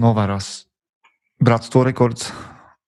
[0.00, 0.64] znova raz.
[1.44, 2.32] Bratstvo Records,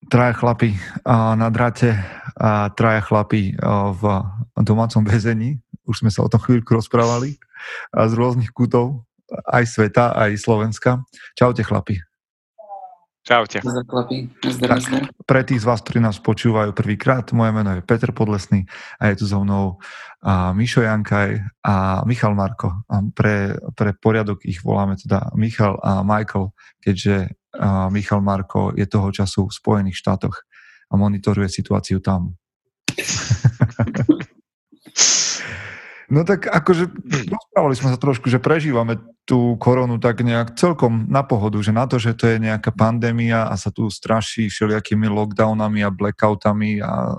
[0.09, 0.73] traja chlapi
[1.05, 1.93] na dráte
[2.41, 3.53] a traja chlapi
[4.01, 4.03] v
[4.57, 5.61] domácom väzení.
[5.85, 7.37] Už sme sa o tom chvíľku rozprávali
[7.93, 11.05] a z rôznych kútov aj sveta, aj Slovenska.
[11.37, 12.01] Čaute chlapi.
[13.33, 13.65] Čaute.
[13.65, 14.85] Tak,
[15.25, 18.69] pre tých z vás, ktorí nás počúvajú prvýkrát, moje meno je Peter Podlesný
[19.01, 19.81] a je tu so mnou
[20.21, 22.85] a Mišo Jankaj a Michal Marko.
[22.93, 26.53] A pre, pre poriadok ich voláme teda Michal a Michael,
[26.85, 30.45] keďže a Michal Marko je toho času v Spojených štátoch
[30.89, 32.37] a monitoruje situáciu tam.
[36.13, 36.93] No tak akože
[37.25, 41.89] rozprávali sme sa trošku, že prežívame tú koronu tak nejak celkom na pohodu, že na
[41.89, 47.17] to, že to je nejaká pandémia a sa tu straší všelijakými lockdownami a blackoutami a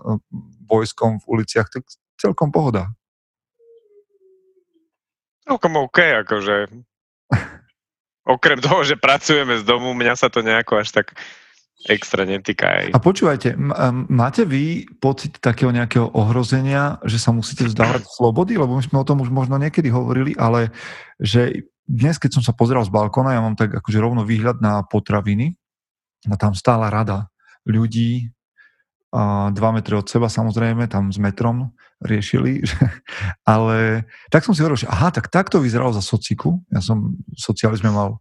[0.70, 1.90] vojskom v uliciach, tak
[2.22, 2.94] celkom pohoda.
[5.50, 5.98] Celkom OK,
[6.30, 6.70] akože
[8.38, 11.18] okrem toho, že pracujeme z domu, mňa sa to nejako až tak
[11.84, 12.86] extra netýka aj.
[12.96, 13.60] A počúvajte,
[14.08, 18.56] máte vy pocit takého nejakého ohrozenia, že sa musíte vzdávať slobody?
[18.56, 20.72] Lebo my sme o tom už možno niekedy hovorili, ale
[21.20, 24.88] že dnes, keď som sa pozeral z balkóna, ja mám tak akože rovno výhľad na
[24.88, 25.60] potraviny
[26.32, 27.28] a tam stála rada
[27.68, 28.32] ľudí,
[29.14, 31.70] a dva metre od seba samozrejme, tam s metrom
[32.02, 32.66] riešili,
[33.46, 36.66] ale tak som si hovoril, že aha, tak takto vyzeralo za sociku.
[36.74, 38.18] Ja som v socializme mal,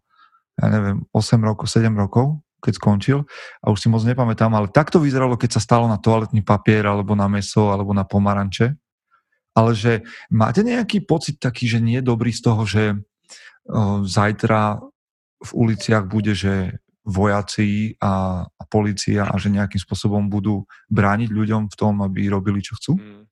[0.61, 3.27] ja neviem, 8 rokov, 7 rokov keď skončil
[3.59, 7.11] a už si moc nepamätám, ale takto vyzeralo, keď sa stalo na toaletný papier alebo
[7.11, 8.79] na meso alebo na pomaranče.
[9.53, 12.97] Ale že máte nejaký pocit taký, že nie je dobrý z toho, že
[14.07, 14.81] zajtra
[15.43, 21.67] v uliciach bude, že vojaci a, a policia a že nejakým spôsobom budú brániť ľuďom
[21.67, 22.95] v tom, aby robili, čo chcú?
[22.95, 23.27] Hmm.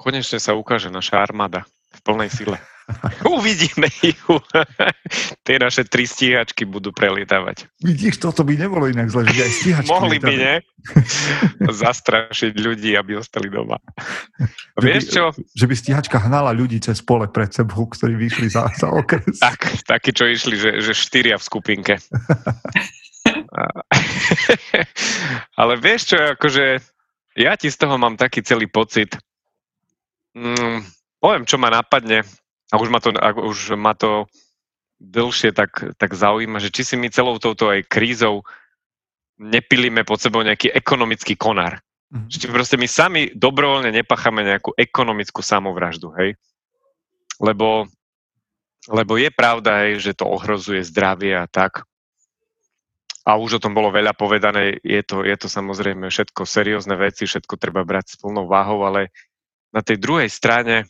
[0.00, 2.58] Konečne sa ukáže naša armáda v plnej sile.
[3.36, 4.40] Uvidíme ju.
[5.46, 7.68] Tie naše tri stíhačky budú prelietavať.
[7.80, 10.56] Vidíš, toto by nebolo inak zle, že aj stíhačky Mohli by, nie?
[11.84, 13.80] Zastrašiť ľudí, aby ostali doma.
[14.76, 15.24] Že Vieš by, čo?
[15.56, 19.40] Že by stíhačka hnala ľudí cez pole pred sebou, ktorí vyšli za, za okres.
[19.40, 21.94] Tak, takí, čo išli, že, že štyria v skupinke.
[25.60, 26.64] Ale vieš čo, akože
[27.34, 29.16] ja ti z toho mám taký celý pocit,
[30.36, 30.84] mm,
[31.18, 32.22] poviem, čo ma napadne,
[32.72, 33.10] a už ma to,
[33.44, 34.30] už ma to
[35.02, 38.46] dlhšie tak, tak zaujíma, že či si my celou touto aj krízou
[39.36, 41.82] nepilíme pod sebou nejaký ekonomický konár.
[42.14, 42.30] Mm-hmm.
[42.30, 46.38] Či proste my sami dobrovoľne nepacháme nejakú ekonomickú samovraždu, hej?
[47.42, 47.90] Lebo,
[48.86, 51.82] lebo je pravda, hej, že to ohrozuje zdravie a tak.
[53.24, 57.26] A už o tom bolo veľa povedané, je to, je to samozrejme všetko seriózne veci,
[57.26, 59.10] všetko treba brať s plnou váhou, ale
[59.74, 60.86] na tej druhej strane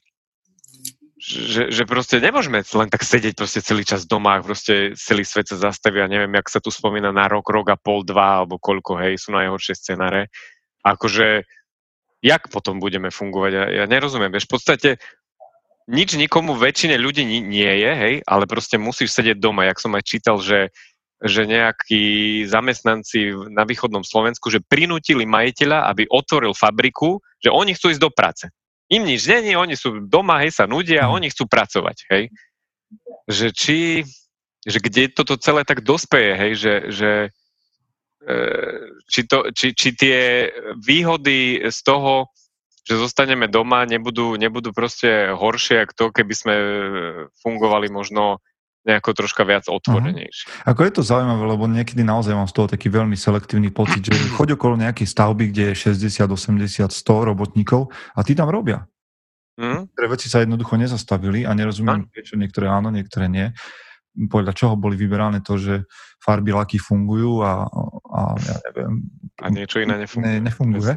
[1.24, 5.56] že, že proste nemôžeme len tak sedieť proste celý čas doma, proste celý svet sa
[5.56, 9.00] zastaví a neviem, jak sa tu spomína na rok, rok a pol, dva, alebo koľko,
[9.00, 10.28] hej, sú najhoršie scenáre.
[10.84, 11.48] Akože,
[12.20, 13.52] jak potom budeme fungovať?
[13.56, 14.90] Ja, ja nerozumiem, vieš, v podstate
[15.88, 19.64] nič nikomu, väčšine ľudí nie, nie je, hej, ale proste musíš sedieť doma.
[19.64, 20.68] Jak som aj čítal, že
[21.24, 27.96] že nejakí zamestnanci na východnom Slovensku, že prinútili majiteľa, aby otvoril fabriku, že oni chcú
[27.96, 28.44] ísť do práce
[28.92, 31.12] im nič není, oni sú doma, hej, sa nudia mhm.
[31.12, 32.24] oni chcú pracovať, hej.
[33.24, 33.80] Že či,
[34.64, 37.10] že kde toto celé tak dospeje, hej, že, že
[38.24, 38.38] e,
[39.08, 40.52] či, to, či, či tie
[40.84, 42.28] výhody z toho,
[42.84, 46.54] že zostaneme doma, nebudú, nebudú proste horšie, ako to, keby sme
[47.40, 48.44] fungovali možno
[48.84, 50.46] nejako troška viac otvorenejšie.
[50.48, 50.68] Uh-huh.
[50.68, 54.12] Ako je to zaujímavé, lebo niekedy naozaj mám z toho taký veľmi selektívny pocit, že
[54.36, 58.84] choď okolo nejakej stavby, kde je 60, 80, 100 robotníkov a tí tam robia.
[59.56, 59.88] Uh-huh.
[59.96, 63.48] Ktoré veci sa jednoducho nezastavili a nerozumiem, prečo niektoré áno, niektoré nie.
[64.14, 65.90] Podľa čoho boli vyberané to, že
[66.22, 67.66] farby laky fungujú a,
[68.14, 68.92] a ja neviem.
[69.42, 70.38] A niečo iné nefunguje.
[70.38, 70.94] Ne, nefunguje.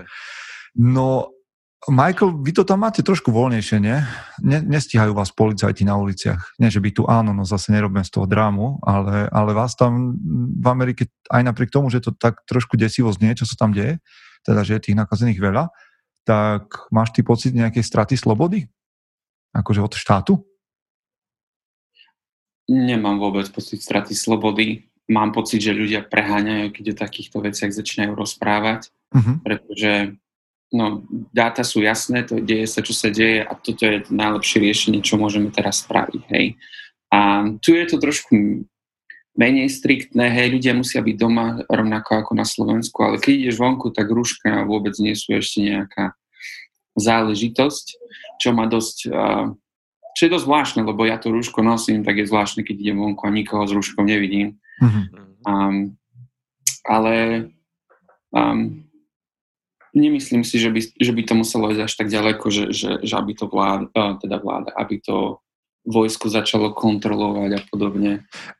[0.78, 1.37] No
[1.85, 4.01] Michael, vy to tam máte trošku voľnejšie, nie?
[4.41, 4.57] ne?
[4.65, 6.57] Nestíhajú vás policajti na uliciach.
[6.57, 10.18] Nie, že by tu áno, no zase nerobím z toho drámu, ale, ale vás tam
[10.57, 14.01] v Amerike, aj napriek tomu, že to tak trošku desivo znie, čo sa tam deje,
[14.41, 15.69] teda, že je tých nakazených veľa,
[16.25, 18.65] tak máš ty pocit nejakej straty slobody?
[19.53, 20.33] Akože od štátu?
[22.68, 24.89] Nemám vôbec pocit straty slobody.
[25.07, 29.39] Mám pocit, že ľudia preháňajú, keď o takýchto veciach začínajú rozprávať, uh-huh.
[29.39, 30.19] pretože
[30.74, 34.60] no, dáta sú jasné, to deje sa, čo sa deje a toto je to najlepšie
[34.60, 36.60] riešenie, čo môžeme teraz spraviť, hej.
[37.08, 38.68] A tu je to trošku
[39.38, 43.94] menej striktné, hej, ľudia musia byť doma rovnako ako na Slovensku, ale keď ideš vonku,
[43.94, 46.18] tak rúška vôbec nie sú ešte nejaká
[46.98, 47.86] záležitosť,
[48.42, 49.13] čo má dosť,
[50.18, 53.30] čo je dosť zvláštne, lebo ja to rúško nosím, tak je zvláštne, keď idem vonku
[53.30, 54.58] a nikoho s rúškom nevidím.
[54.81, 55.06] Mm-hmm.
[55.46, 55.94] Um,
[56.90, 57.16] ale
[58.34, 58.87] um,
[59.98, 63.14] nemyslím si, že by, že by to muselo ísť až tak ďaleko, že, že, že
[63.18, 65.42] aby to vláda, teda vláda, aby to
[65.88, 68.12] vojsko začalo kontrolovať a podobne.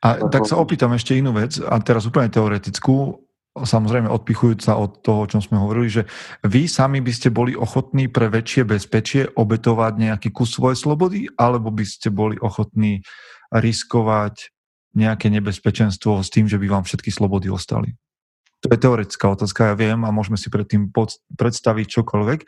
[0.02, 3.20] A tak sa opýtam ešte inú vec, a teraz úplne teoretickú,
[3.52, 6.02] samozrejme odpichujúca od toho, o čom sme hovorili, že
[6.46, 11.68] vy sami by ste boli ochotní pre väčšie bezpečie obetovať nejaký kus svojej slobody, alebo
[11.68, 13.04] by ste boli ochotní
[13.52, 14.48] riskovať
[14.96, 17.92] nejaké nebezpečenstvo s tým, že by vám všetky slobody ostali?
[18.66, 20.90] To je teoretická otázka, ja viem a môžeme si predtým
[21.38, 22.40] predstaviť čokoľvek,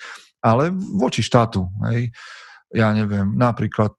[0.42, 2.10] ale voči štátu, hej,
[2.74, 3.94] ja neviem, napríklad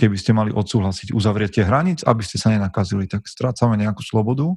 [0.00, 4.48] keby ste mali odsúhlasiť uzavretie hraníc, aby ste sa nenakazili, tak strácame nejakú slobodu,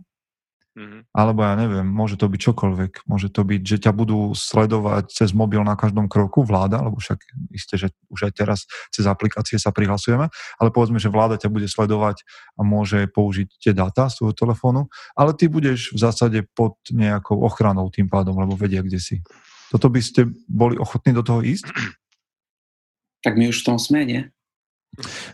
[0.73, 1.13] Mm-hmm.
[1.13, 3.05] Alebo ja neviem, môže to byť čokoľvek.
[3.05, 7.21] Môže to byť, že ťa budú sledovať cez mobil na každom kroku vláda, lebo však
[7.53, 11.69] isté, že už aj teraz cez aplikácie sa prihlasujeme, ale povedzme, že vláda ťa bude
[11.69, 12.25] sledovať
[12.57, 14.81] a môže použiť tie dáta z tvojho telefónu,
[15.13, 19.21] ale ty budeš v zásade pod nejakou ochranou tým pádom, lebo vedia, kde si.
[19.69, 21.69] Toto by ste boli ochotní do toho ísť?
[23.21, 24.21] Tak my už v tom sme, nie?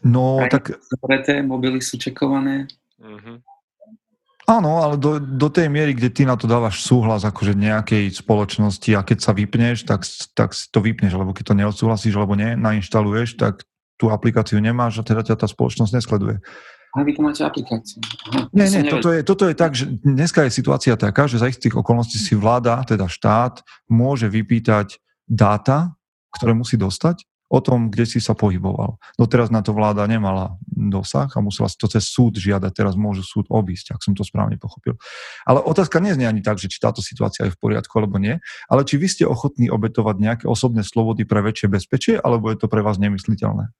[0.03, 0.63] No, aj tak...
[0.79, 2.67] Zavreté, mobily sú čekované.
[2.99, 3.58] Mm-hmm.
[4.49, 8.89] Áno, ale do, do tej miery, kde ty na to dávaš súhlas akože nejakej spoločnosti
[8.97, 10.01] a keď sa vypneš, tak,
[10.33, 13.61] tak to vypneš, lebo keď to neodsúhlasíš, alebo ne, nainštaluješ, tak
[14.01, 16.41] tú aplikáciu nemáš a teda ťa tá spoločnosť nesleduje.
[16.97, 18.01] A vy to máte aplikáciu.
[18.33, 21.45] Aha, nie, nie, toto je, toto je tak, že dneska je situácia taká, že za
[21.45, 24.97] istých okolností si vláda, teda štát, môže vypýtať
[25.29, 25.93] dáta,
[26.33, 29.01] ktoré musí dostať o tom, kde si sa pohyboval.
[29.17, 33.25] Doteraz na to vláda nemala dosah a musela si to cez súd žiadať, teraz môžu
[33.25, 35.01] súd obísť, ak som to správne pochopil.
[35.49, 38.37] Ale otázka neznie ani tak, že či táto situácia je v poriadku alebo nie,
[38.69, 42.69] ale či vy ste ochotní obetovať nejaké osobné slobody pre väčšie bezpečie, alebo je to
[42.69, 43.73] pre vás nemysliteľné?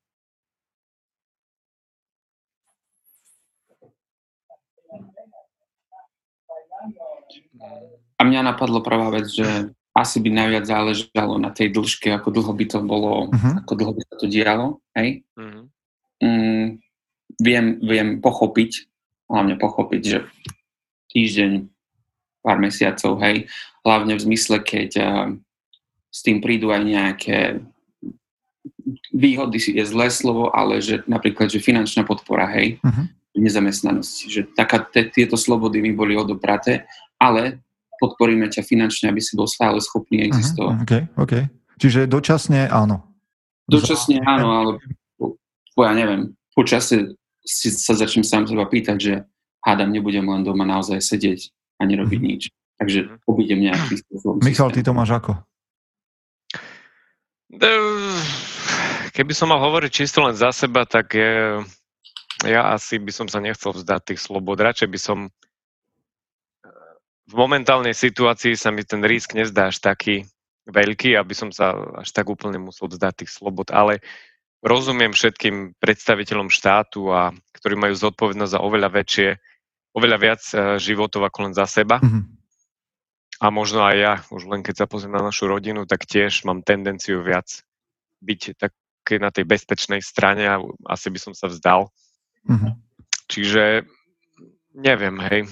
[8.19, 12.53] A mňa napadlo prvá vec, že asi by najviac záležalo na tej dĺžke, ako dlho
[12.55, 13.59] by to bolo, uh-huh.
[13.63, 15.27] ako dlho by sa to dialo, hej.
[15.35, 15.67] Uh-huh.
[16.19, 16.79] Mm,
[17.39, 18.87] viem, viem pochopiť,
[19.27, 20.19] hlavne pochopiť, že
[21.11, 21.51] týždeň,
[22.39, 23.51] pár mesiacov, hej,
[23.83, 25.27] hlavne v zmysle, keď uh,
[26.09, 27.39] s tým prídu aj nejaké
[29.13, 33.05] výhody je zlé slovo, ale že napríklad, že finančná podpora, hej, uh-huh.
[33.35, 36.87] nezamestnanosti, že taká, tieto slobody by boli odobraté,
[37.19, 37.59] ale
[37.99, 40.75] podporíme ťa finančne, aby si bol stále schopný existovať.
[40.75, 41.43] Uh-huh, okay, okay.
[41.79, 43.03] Čiže dočasne áno.
[43.69, 44.71] Dočasne áno, ale
[45.19, 45.37] po,
[45.75, 47.13] po, ja neviem, po čase
[47.43, 49.13] si sa začnem sám seba pýtať, že
[49.63, 52.31] hádam, nebudem len doma naozaj sedieť a nerobiť uh-huh.
[52.35, 52.43] nič.
[52.79, 53.15] Takže mhm.
[53.27, 54.39] obídem nejaký spôsob.
[54.39, 55.35] Michal, ty to máš ako?
[59.11, 61.59] Keby som mal hovoriť čisto len za seba, tak je,
[62.47, 64.61] ja asi by som sa nechcel vzdať tých slobod.
[64.63, 65.19] Radšej by som
[67.29, 70.25] v momentálnej situácii sa mi ten risk nezdá až taký
[70.65, 74.01] veľký, aby som sa až tak úplne musel vzdať tých slobod, ale
[74.65, 79.29] rozumiem všetkým predstaviteľom štátu, a ktorí majú zodpovednosť za oveľa väčšie,
[79.93, 82.01] oveľa viac e, životov ako len za seba.
[82.01, 82.23] Mm-hmm.
[83.39, 86.65] A možno aj ja, už len keď sa pozriem na našu rodinu, tak tiež mám
[86.65, 87.47] tendenciu viac
[88.19, 90.59] byť také na tej bezpečnej strane a
[90.91, 91.87] asi by som sa vzdal.
[92.49, 92.73] Mm-hmm.
[93.31, 93.63] Čiže
[94.75, 95.47] neviem, hej,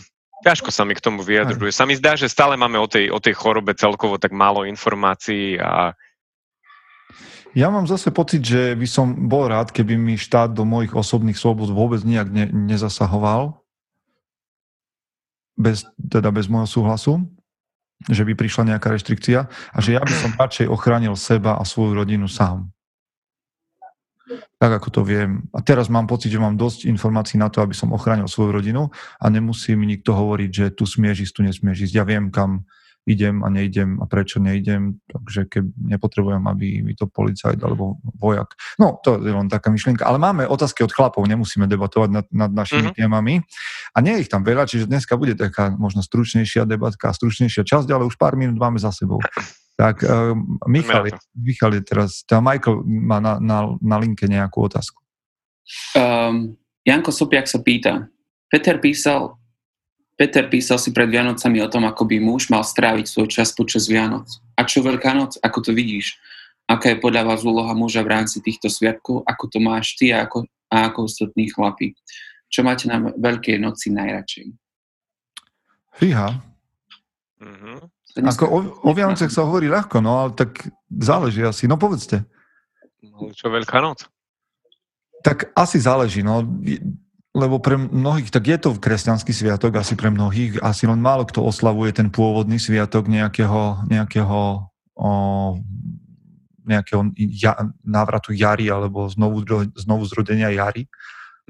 [0.45, 1.73] Ťažko sa mi k tomu vyjadruje.
[1.73, 5.57] Sa mi zdá, že stále máme o tej, o tej chorobe celkovo tak málo informácií
[5.57, 5.97] a
[7.57, 11.39] ja mám zase pocit, že by som bol rád, keby mi štát do mojich osobných
[11.41, 13.65] slobod vôbec nejak ne, nezasahoval,
[15.57, 17.25] bez, teda bez môjho súhlasu,
[18.05, 21.97] že by prišla nejaká reštrikcia a že ja by som radšej ochránil seba a svoju
[21.97, 22.69] rodinu sám
[24.59, 25.47] tak ako to viem.
[25.55, 28.91] A teraz mám pocit, že mám dosť informácií na to, aby som ochránil svoju rodinu
[29.19, 31.93] a nemusí mi nikto hovoriť, že tu smieš ísť, tu nesmieš ísť.
[31.95, 32.67] Ja viem, kam
[33.07, 38.51] idem a neidem a prečo neidem, takže keď nepotrebujem, aby mi to policajt alebo vojak.
[38.75, 40.03] No, to je len taká myšlienka.
[40.03, 42.99] Ale máme otázky od chlapov, nemusíme debatovať nad, nad našimi mm-hmm.
[42.99, 43.39] témami.
[43.95, 47.87] A nie je ich tam veľa, čiže dneska bude taká možno stručnejšia debatka, stručnejšia časť,
[47.95, 49.23] ale už pár minút máme za sebou.
[49.77, 50.33] Tak uh,
[50.65, 51.05] Michal,
[51.37, 54.97] Michal je teraz, tá Michael má na, na, na linke nejakú otázku.
[55.93, 58.09] Um, Janko Sopiak sa pýta,
[58.49, 59.37] Peter písal,
[60.17, 63.85] Peter písal si pred Vianocami o tom, ako by muž mal stráviť svoj čas počas
[63.85, 64.25] Vianoc.
[64.57, 66.17] A čo Veľká noc, ako to vidíš?
[66.65, 69.21] Aká je podľa vás úloha muža v rámci týchto sviatkov?
[69.29, 71.93] Ako to máš ty a ako, a ako ostatní chlapi?
[72.49, 74.47] Čo máte na Veľkej noci najradšej?
[76.01, 76.33] Fíha.
[77.37, 77.96] Mm-hmm.
[78.15, 81.67] Ako o, o Vianocech sa hovorí ľahko, no ale tak záleží asi.
[81.67, 82.23] No povedzte.
[83.03, 84.07] No, čo Veľká noc?
[85.21, 86.45] Tak asi záleží, no.
[87.33, 91.45] lebo pre mnohých, tak je to kresťanský sviatok, asi pre mnohých, asi len málo kto
[91.45, 94.65] oslavuje ten pôvodný sviatok nejakého, nejakého,
[94.97, 95.09] o,
[96.65, 97.53] nejakého ja,
[97.85, 99.45] návratu jary alebo znovu,
[99.77, 100.89] znovu zrodenia jary.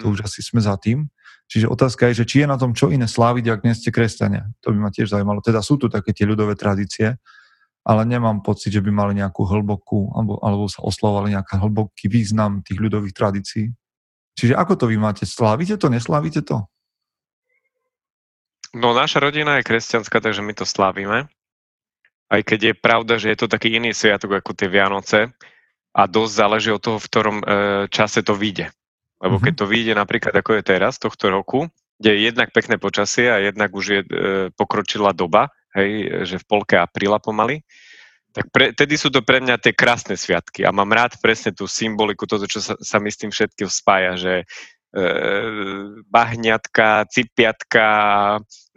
[0.03, 0.11] To mm.
[0.13, 1.07] už asi sme za tým.
[1.47, 4.51] Čiže otázka je, že či je na tom čo iné sláviť, ak nie ste kresťania.
[4.67, 5.39] To by ma tiež zaujímalo.
[5.39, 7.15] Teda sú tu také tie ľudové tradície,
[7.87, 12.59] ale nemám pocit, že by mali nejakú hlbokú, alebo, alebo sa oslovovali nejaký hlboký význam
[12.67, 13.71] tých ľudových tradícií.
[14.35, 15.23] Čiže ako to vy máte?
[15.23, 16.67] Slávite to, neslávite to?
[18.75, 21.31] No naša rodina je kresťanská, takže my to slávime.
[22.27, 25.31] Aj keď je pravda, že je to taký iný sviatok ako tie Vianoce
[25.95, 27.45] a dosť záleží od toho, v ktorom e,
[27.87, 28.69] čase to vyjde.
[29.17, 31.65] Lebo keď to vyjde napríklad ako je teraz, tohto roku,
[31.97, 34.07] kde je jednak pekné počasie a jednak už je e,
[34.53, 37.65] pokročila doba, hej, že v polke apríla pomaly,
[38.37, 40.61] tak pre, tedy sú to pre mňa tie krásne sviatky.
[40.61, 44.13] A mám rád presne tú symboliku, toto, čo sa, sa mi s tým všetkým spája,
[44.13, 44.33] že
[44.93, 45.05] e,
[46.05, 47.87] bahňatka, cipiatka,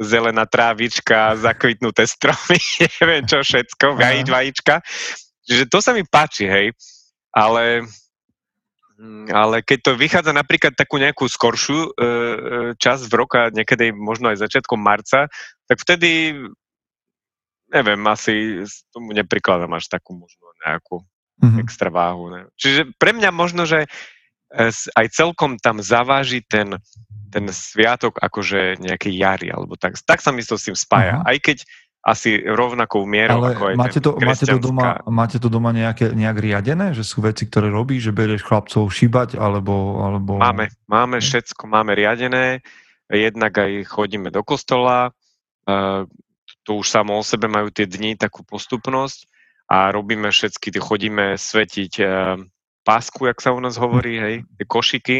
[0.00, 2.56] zelená trávička, zakvitnuté stromy,
[3.04, 4.80] neviem čo všetko, vajič, vajíčka.
[5.44, 6.72] Čiže to sa mi páči, hej,
[7.36, 7.84] ale
[9.32, 12.10] ale keď to vychádza napríklad takú nejakú skoršiu e, e
[12.76, 15.32] časť v roka, niekedy možno aj začiatkom marca,
[15.64, 16.36] tak vtedy
[17.70, 21.06] neviem, asi tomu neprikladám až takú možno nejakú
[21.40, 21.60] mm-hmm.
[21.62, 22.34] extra váhu.
[22.34, 22.40] Ne?
[22.58, 26.76] Čiže pre mňa možno, že e, aj celkom tam zaváži ten,
[27.30, 31.22] ten sviatok akože nejaký jary, alebo tak, tak sa mi to s tým spája.
[31.22, 31.30] Uh-huh.
[31.30, 31.62] Aj keď
[32.00, 36.16] asi rovnakou mierou, Ale ako aj máte to, máte to doma, máte to doma nejaké,
[36.16, 40.00] nejak riadené, že sú veci, ktoré robíš, že berieš chlapcov šíbať, alebo...
[40.00, 40.40] alebo...
[40.40, 42.64] Máme, máme všetko, máme riadené,
[43.12, 45.12] jednak aj chodíme do kostola,
[45.68, 46.08] uh,
[46.64, 49.28] to už samo o sebe majú tie dni takú postupnosť
[49.70, 52.04] a robíme všetky, chodíme svetiť e,
[52.82, 55.18] pásku, jak sa u nás hovorí, hej, tie košiky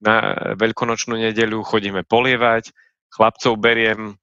[0.00, 2.72] na veľkonočnú nedeľu, chodíme polievať,
[3.12, 4.19] chlapcov beriem,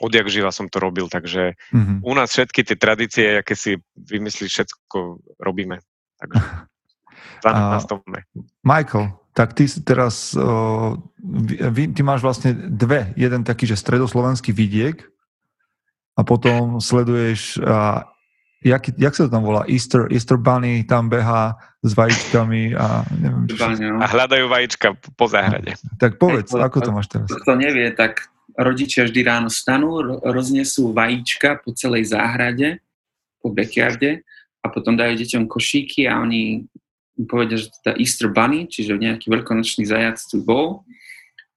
[0.00, 1.98] odjak živa som to robil, takže mm-hmm.
[2.04, 4.98] u nás všetky tie tradície, aké si vymyslíš, všetko
[5.42, 5.82] robíme.
[6.18, 6.38] Takže
[7.44, 8.02] za nás to
[8.66, 10.98] Michael, tak ty teraz, uh,
[11.70, 13.14] vy, ty máš vlastne dve.
[13.14, 15.06] Jeden taký, že stredoslovenský vidiek,
[16.18, 18.02] a potom sleduješ, a,
[18.66, 23.46] jak, jak sa to tam volá, Easter, Easter Bunny tam beha s vajíčkami a neviem,
[23.46, 23.70] čo
[24.02, 25.78] A hľadajú vajíčka po záhrade.
[26.02, 27.30] Tak povedz, Ej, ako to máš teraz?
[27.30, 28.26] Kto nevie, tak
[28.58, 32.82] rodičia vždy ráno stanú, roznesú vajíčka po celej záhrade,
[33.38, 34.26] po backyarde
[34.60, 36.66] a potom dajú deťom košíky a oni
[37.30, 40.82] povedia, že teda Easter Bunny, čiže nejaký veľkonočný zajac tu bol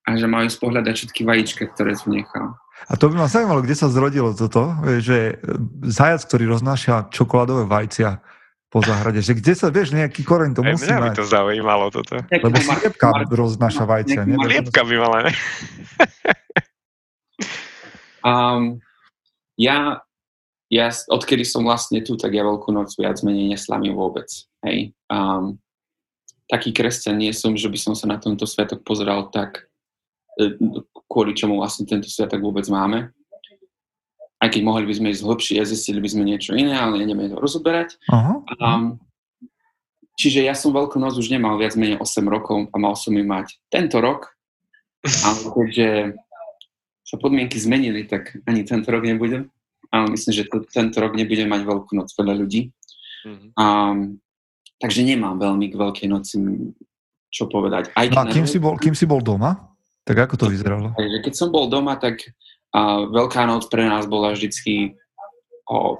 [0.05, 2.57] a že majú spohľadať všetky vajíčka, ktoré nechal.
[2.89, 4.73] A to by ma zaujímalo, kde sa zrodilo toto,
[5.05, 5.37] že
[5.85, 8.17] zajac, ktorý roznáša čokoládové vajcia
[8.73, 11.13] po záhrade, že kde sa, vieš, nejaký koreň to musí mať.
[11.13, 12.23] by to zaujímalo toto.
[12.25, 14.25] Lebo sliepka roznáša vajcia.
[14.25, 15.31] Sliepka by mala, ne?
[18.25, 18.81] um,
[19.57, 20.01] ja,
[20.71, 24.27] ja, odkedy som vlastne tu, tak ja Veľkú noc viac menej neslavím vôbec.
[24.65, 24.95] Hej.
[25.11, 25.61] Um,
[26.47, 29.71] taký kresťan nie som, že by som sa na tento sviatok pozeral tak
[30.39, 30.55] E,
[31.11, 33.11] kvôli čomu vlastne tento sviatok vôbec máme.
[34.41, 37.29] Aj keď mohli by sme ísť hlbšie a zistili by sme niečo iné, ale nejdeme
[37.29, 37.99] to rozoberať.
[38.09, 38.41] Uh-huh.
[38.57, 38.97] Um,
[40.15, 43.21] čiže ja som Veľkú noc už nemal viac menej 8 rokov a mal som ju
[43.21, 44.33] mať tento rok,
[45.03, 45.87] ale keďže
[47.11, 49.51] sa podmienky zmenili, tak ani tento rok nebudem.
[49.91, 52.71] Ale myslím, že to, tento rok nebudem mať Veľkú noc veľa ľudí.
[53.27, 53.51] Uh-huh.
[53.59, 54.23] Um,
[54.79, 56.39] takže nemám veľmi k Veľkej noci
[57.31, 57.91] čo povedať.
[57.95, 59.75] Aj no a kým, si bol, kým si bol doma?
[60.03, 60.91] Tak ako to vyzeralo?
[60.95, 62.31] Takže keď som bol doma, tak
[62.71, 64.95] a Veľká noc pre nás bola vždycky
[65.67, 65.99] o,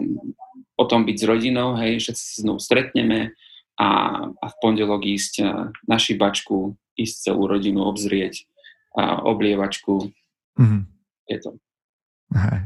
[0.79, 3.35] o tom byť s rodinou, hej, všetci sa znovu stretneme
[3.75, 3.87] a,
[4.31, 5.43] a v pondelok ísť
[5.83, 8.47] na šibačku, ísť celú rodinu obzrieť,
[8.95, 10.15] a oblievačku.
[10.59, 10.81] Mm-hmm.
[11.39, 11.55] To.
[12.35, 12.59] Hej.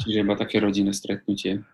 [0.00, 1.64] Čiže iba také rodinné stretnutie.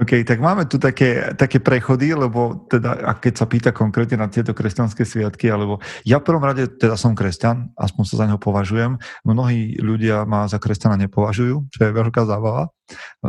[0.00, 4.32] OK, tak máme tu také, také prechody, lebo teda, a keď sa pýta konkrétne na
[4.32, 8.40] tieto kresťanské sviatky, alebo ja v prvom rade teda som kresťan, aspoň sa za neho
[8.40, 8.96] považujem.
[9.28, 12.72] Mnohí ľudia ma za kresťana nepovažujú, čo je veľká zábava.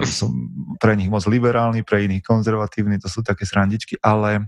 [0.07, 0.31] Som
[0.79, 4.47] pre nich moc liberálny, pre iných konzervatívny, to sú také srandičky, ale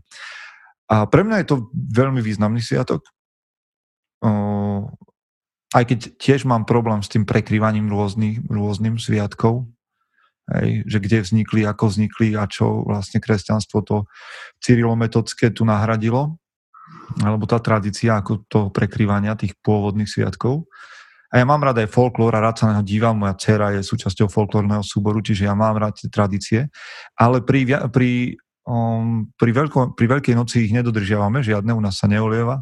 [0.88, 3.03] a pre mňa je to veľmi významný sviatok.
[5.74, 9.65] Aj keď tiež mám problém s tým prekrývaním rôznych, rôznym sviatkov,
[10.44, 14.03] Hej, že kde vznikli, ako vznikli a čo vlastne kresťanstvo to
[14.60, 16.36] cyrilometodské tu nahradilo,
[17.24, 20.68] alebo tá tradícia ako to prekrývania tých pôvodných sviatkov.
[21.34, 23.18] A ja mám rád aj folklór a rád sa na neho dívam.
[23.18, 26.70] Moja dcera je súčasťou folklórneho súboru, čiže ja mám rád tie tradície.
[27.18, 28.38] Ale pri, pri,
[28.70, 32.62] um, pri, veľko, pri Veľkej noci ich nedodržiavame, žiadne u nás sa neolieva.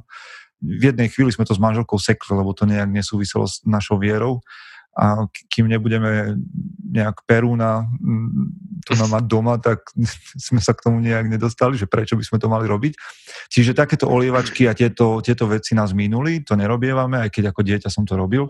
[0.62, 4.46] V jednej chvíli sme to s manželkou sekli, lebo to nejak nesúviselo s našou vierou
[4.92, 6.36] a kým nebudeme
[6.92, 7.88] nejak Perúna
[8.84, 9.88] to nám mať doma, tak
[10.50, 12.94] sme sa k tomu nejak nedostali, že prečo by sme to mali robiť.
[13.48, 17.90] Čiže takéto olievačky a tieto, tieto veci nás minuli, to nerobievame, aj keď ako dieťa
[17.90, 18.50] som to robil.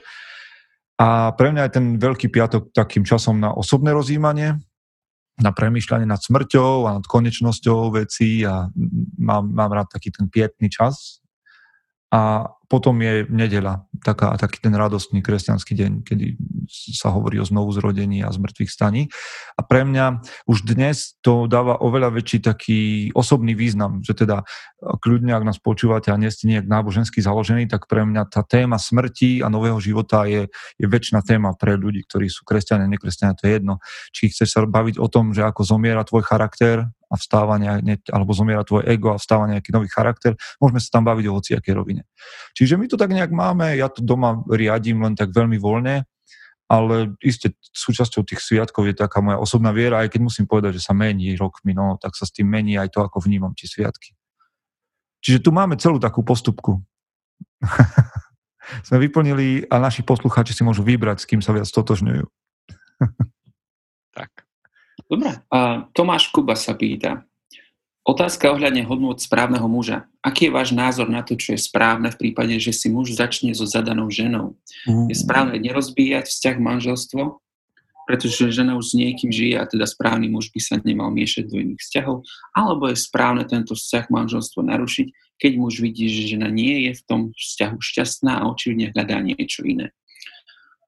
[1.02, 4.62] A pre mňa je ten Veľký piatok takým časom na osobné rozjímanie,
[5.42, 8.70] na premýšľanie nad smrťou a nad konečnosťou vecí a
[9.18, 11.21] mám, mám rád taký ten pietný čas.
[12.12, 16.40] A potom je nedela, taká, taký ten radostný kresťanský deň, kedy
[16.72, 19.12] sa hovorí o znovu zrodení a zmrtvých staní.
[19.60, 22.80] A pre mňa už dnes to dáva oveľa väčší taký
[23.12, 24.48] osobný význam, že teda
[24.80, 28.80] kľudne, ak nás počúvate a nie ste nejak nábožensky založení, tak pre mňa tá téma
[28.80, 30.48] smrti a nového života je,
[30.80, 33.84] je väčšina téma pre ľudí, ktorí sú kresťania, nekresťania, to je jedno.
[34.16, 38.32] Či chceš sa baviť o tom, že ako zomiera tvoj charakter a vstáva nejak, alebo
[38.32, 42.08] zomiera tvoj ego a vstáva nejaký nový charakter, môžeme sa tam baviť o hociakej rovine.
[42.56, 46.08] Čiže my to tak nejak máme, ja to doma riadím len tak veľmi voľne,
[46.72, 50.88] ale iste súčasťou tých sviatkov je taká moja osobná viera, aj keď musím povedať, že
[50.88, 54.16] sa mení rokmi, no tak sa s tým mení aj to, ako vnímam tie sviatky.
[55.20, 56.80] Čiže tu máme celú takú postupku.
[58.88, 62.24] Sme vyplnili a naši poslucháči si môžu vybrať, s kým sa viac totožňujú.
[65.12, 67.28] Dobre, a Tomáš Kuba sa pýta.
[68.08, 70.08] Otázka ohľadne hodnot správneho muža.
[70.24, 73.52] Aký je váš názor na to, čo je správne v prípade, že si muž začne
[73.52, 74.56] so zadanou ženou?
[74.88, 77.44] Je správne nerozbíjať vzťah manželstvo,
[78.08, 81.60] pretože žena už s niekým žije a teda správny muž by sa nemal miešať do
[81.60, 82.24] iných vzťahov,
[82.56, 87.06] alebo je správne tento vzťah manželstvo narušiť, keď muž vidí, že žena nie je v
[87.06, 89.92] tom vzťahu šťastná a očividne hľadá niečo iné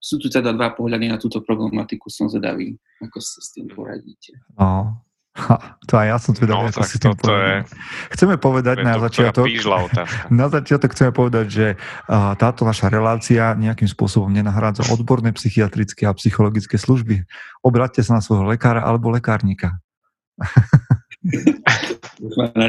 [0.04, 4.36] sú tu teda dva pohľady na túto problematiku, som zvedavý, ako sa s tým poradíte.
[4.60, 5.00] No,
[5.34, 7.66] Ha, to aj ja som zvedavý, no, ako si to je,
[8.14, 9.50] Chceme povedať na začiatok,
[10.30, 16.14] na začiatok chceme povedať, že uh, táto naša relácia nejakým spôsobom nenahrádza odborné psychiatrické a
[16.14, 17.26] psychologické služby.
[17.66, 19.82] Obráťte sa na svojho lekára alebo lekárnika.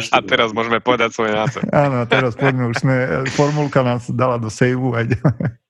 [0.09, 1.68] a teraz môžeme povedať svoje názor.
[1.68, 5.61] Áno, teraz poďme, už sme, formulka nás dala do saveu a ideme.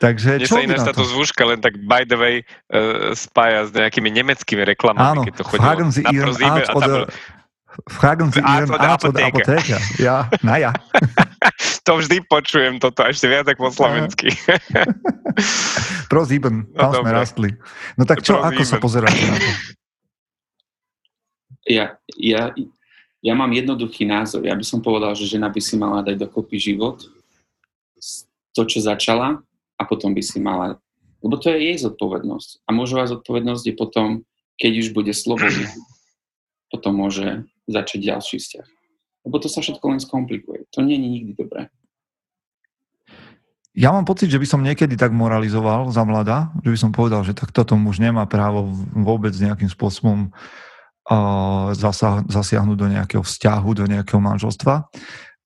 [0.00, 2.34] Takže Mne čo sa ináč táto zvuška len tak by the way
[2.72, 7.12] uh, spája s nejakými nemeckými reklamami, Áno, keď to chodilo Sie Ihren Arzt oder
[7.92, 9.76] Fragen Sie Ihren Arzt oder Apotheker.
[10.00, 10.72] Ja, na ja.
[11.86, 14.32] to vždy počujem toto, ešte viac ako po slovensky.
[16.10, 17.50] Pro sieben, tam no, sme rastli.
[18.00, 19.52] No tak čo, Pro ako sa pozeráte na to?
[21.68, 22.56] Ja, ja,
[23.20, 24.48] ja mám jednoduchý názor.
[24.48, 27.04] Ja by som povedal, že žena by si mala dať dokopy život
[28.54, 29.42] to, čo začala
[29.78, 30.76] a potom by si mala,
[31.20, 32.64] lebo to je jej zodpovednosť.
[32.64, 34.08] A mužová zodpovednosť je potom,
[34.56, 35.68] keď už bude slobodná,
[36.72, 38.66] potom môže začať ďalší vzťah.
[39.28, 40.64] Lebo to sa všetko len skomplikuje.
[40.72, 41.68] To nie je nikdy dobré.
[43.70, 47.22] Ja mám pocit, že by som niekedy tak moralizoval za mladá, že by som povedal,
[47.22, 50.34] že tak toto muž nemá právo vôbec nejakým spôsobom
[51.06, 51.70] uh,
[52.26, 54.90] zasiahnuť do nejakého vzťahu, do nejakého manželstva.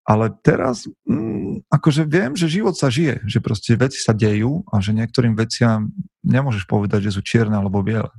[0.05, 4.77] Ale teraz mm, akože viem, že život sa žije, že proste veci sa dejú a
[4.85, 8.13] že niektorým veciam nemôžeš povedať, že sú čierne alebo biele.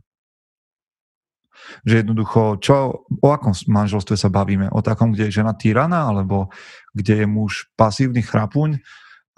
[1.86, 4.74] Že jednoducho, čo, o akom manželstve sa bavíme?
[4.74, 6.50] O takom, kde je žena týrana, alebo
[6.98, 8.82] kde je muž pasívny chrapuň,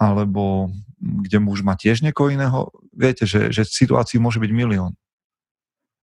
[0.00, 2.72] alebo kde muž má tiež niekoho iného?
[2.96, 4.96] Viete, že, že situácií môže byť milión.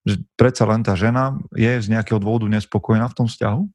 [0.06, 3.66] Že predsa len tá žena je z nejakého dôvodu nespokojná v tom vzťahu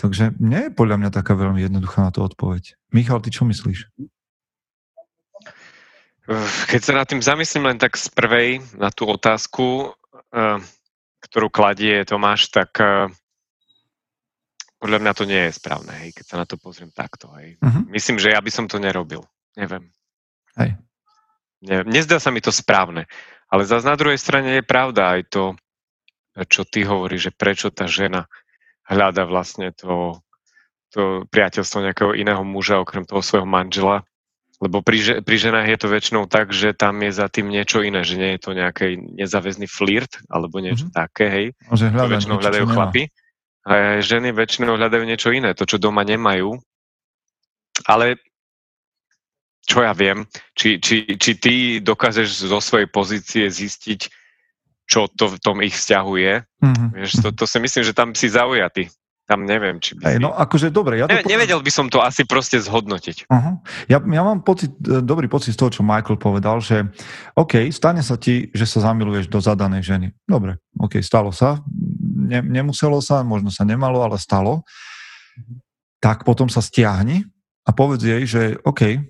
[0.00, 2.76] Takže nie je podľa mňa taká veľmi jednoduchá na to odpoveď.
[2.94, 3.92] Michal, ty čo myslíš?
[6.70, 9.92] Keď sa nad tým zamyslím len tak z prvej na tú otázku,
[10.32, 10.58] eh,
[11.28, 13.10] ktorú kladie Tomáš, tak eh,
[14.82, 17.30] podľa mňa to nie je správne, hej, keď sa na to pozriem takto.
[17.38, 17.54] Hej.
[17.62, 17.86] Uh-huh.
[17.86, 19.22] Myslím, že ja by som to nerobil.
[19.54, 19.94] Neviem.
[20.58, 20.74] Hej.
[21.62, 23.06] Ne, nezdá sa mi to správne.
[23.46, 25.44] Ale zase na druhej strane je pravda aj to,
[26.50, 28.26] čo ty hovoríš, že prečo tá žena
[28.86, 30.18] hľada vlastne to,
[30.90, 34.06] to priateľstvo nejakého iného muža okrem toho svojho manžela.
[34.62, 38.06] Lebo pri, pri ženách je to väčšinou tak, že tam je za tým niečo iné,
[38.06, 41.00] že nie je to nejaký nezáväzný flirt alebo niečo mm-hmm.
[41.02, 41.46] také, hej.
[41.66, 43.02] Že hľadá, to väčšinou hľadajú chlapi.
[43.66, 46.62] A ženy väčšinou hľadajú niečo iné, to, čo doma nemajú.
[47.90, 48.22] Ale
[49.66, 54.21] čo ja viem, či, či, či ty dokážeš zo svojej pozície zistiť,
[54.92, 56.34] čo to v tom ich vzťahu je.
[56.60, 56.88] Mm-hmm.
[56.92, 58.92] Vieš, to, to si myslím, že tam si zaujatý.
[59.24, 60.20] Tam neviem, či by si...
[60.20, 61.00] no akože dobre.
[61.00, 63.30] Ja to ne, nevedel by som to asi proste zhodnotiť.
[63.30, 63.54] Uh-huh.
[63.86, 66.90] Ja, ja mám pocit, e, dobrý pocit z toho, čo Michael povedal, že
[67.38, 70.08] OK, stane sa ti, že sa zamiluješ do zadanej ženy.
[70.26, 71.62] Dobre, OK, stalo sa.
[72.02, 74.66] Ne, nemuselo sa, možno sa nemalo, ale stalo.
[76.02, 77.22] tak potom sa stiahni
[77.62, 79.06] a povedz jej, že OK,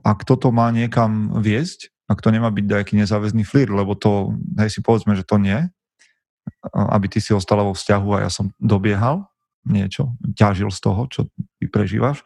[0.00, 4.70] ak toto má niekam viesť, ak to nemá byť nejaký nezáväzný flirt, lebo to, hej
[4.70, 5.58] si povedzme, že to nie,
[6.74, 9.26] aby ty si ostala vo vzťahu a ja som dobiehal
[9.66, 11.20] niečo, ťažil z toho, čo
[11.58, 12.22] ty prežívaš,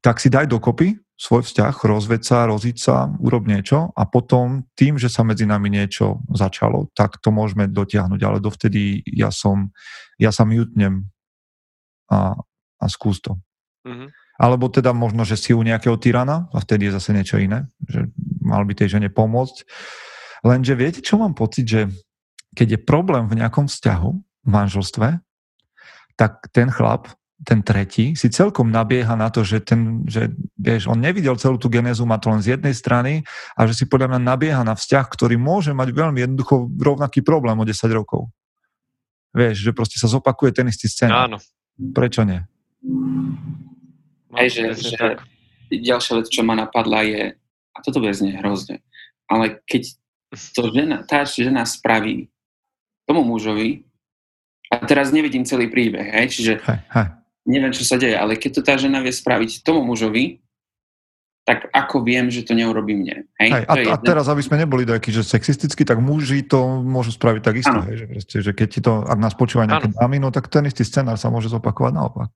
[0.00, 4.98] tak si daj dokopy svoj vzťah, rozveď sa, roziť sa, urob niečo a potom tým,
[4.98, 9.70] že sa medzi nami niečo začalo, tak to môžeme dotiahnuť, ale dovtedy ja som,
[10.18, 11.06] ja sa mutnem
[12.10, 12.34] a,
[12.82, 13.38] a skús to.
[13.86, 14.08] Mm-hmm.
[14.42, 18.10] Alebo teda možno, že si u nejakého tyrana a vtedy je zase niečo iné, že
[18.52, 19.64] mal by tej žene pomôcť.
[20.44, 21.80] Lenže viete, čo mám pocit, že
[22.52, 24.10] keď je problém v nejakom vzťahu,
[24.44, 25.08] v manželstve,
[26.20, 27.08] tak ten chlap
[27.42, 31.66] ten tretí si celkom nabieha na to, že, ten, že vieš, on nevidel celú tú
[31.66, 33.26] genézu, má to len z jednej strany
[33.58, 37.58] a že si podľa mňa nabieha na vzťah, ktorý môže mať veľmi jednoducho rovnaký problém
[37.58, 38.30] o 10 rokov.
[39.34, 41.10] Vieš, že proste sa zopakuje ten istý scén.
[41.10, 41.42] Áno.
[41.74, 42.46] Prečo nie?
[44.38, 45.02] Hej, že, že
[45.72, 47.34] ďalšia vec, čo ma napadla je,
[47.72, 48.84] a toto bude znieť hrozne,
[49.26, 49.96] ale keď
[50.56, 52.28] to žena, tá žena spraví
[53.08, 53.84] tomu mužovi,
[54.72, 57.08] a teraz nevidím celý príbeh, hej, čiže hej, hej
[57.46, 60.38] neviem, čo sa deje, ale keď to tá žena vie spraviť tomu mužovi,
[61.42, 63.26] tak ako viem, že to neurobí mne.
[63.42, 63.50] Hej?
[63.50, 67.42] Hej, a, a teraz, aby sme neboli takí, že sexisticky, tak muži to môžu spraviť
[67.42, 67.78] takisto.
[67.82, 70.70] Hej, že, proste, že keď ti to, ak nás počúva nejaké dámy, no tak ten
[70.70, 72.30] istý scenár sa môže zopakovať naopak.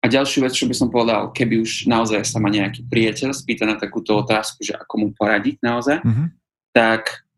[0.00, 3.68] A ďalšiu vec, čo by som povedal, keby už naozaj sa ma nejaký priateľ spýta
[3.68, 6.26] na takúto otázku, že ako mu poradiť naozaj, mm-hmm.
[6.72, 7.28] tak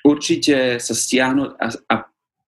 [0.00, 1.94] určite sa stiahnuť a, a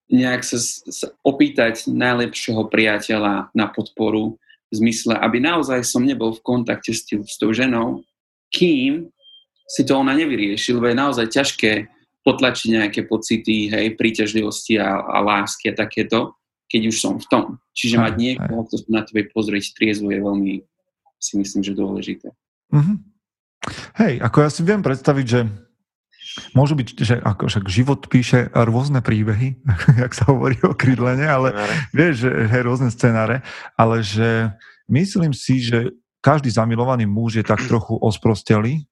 [0.09, 0.57] nejak sa,
[0.89, 7.05] sa opýtať najlepšieho priateľa na podporu v zmysle, aby naozaj som nebol v kontakte s,
[7.05, 8.01] tým, s tou ženou,
[8.49, 9.13] kým
[9.69, 11.71] si to ona nevyrieši, lebo je naozaj ťažké
[12.25, 16.38] potlačiť nejaké pocity, hej, príťažlivosti a, a lásky a takéto,
[16.69, 17.45] keď už som v tom.
[17.73, 20.53] Čiže mať niekoho, kto na tebe pozrieť triezvo je veľmi,
[21.17, 22.29] si myslím, že dôležité.
[22.69, 22.97] Mm-hmm.
[23.99, 25.41] Hej, ako ja si viem predstaviť, že
[26.53, 29.57] Môžu byť, že ako, však život píše rôzne príbehy,
[30.03, 31.55] jak sa hovorí o krydlene, ale
[31.89, 33.41] vieš, že hej, rôzne scenáre,
[33.73, 34.53] ale že
[34.91, 38.85] myslím si, že každý zamilovaný muž je tak trochu osprostelý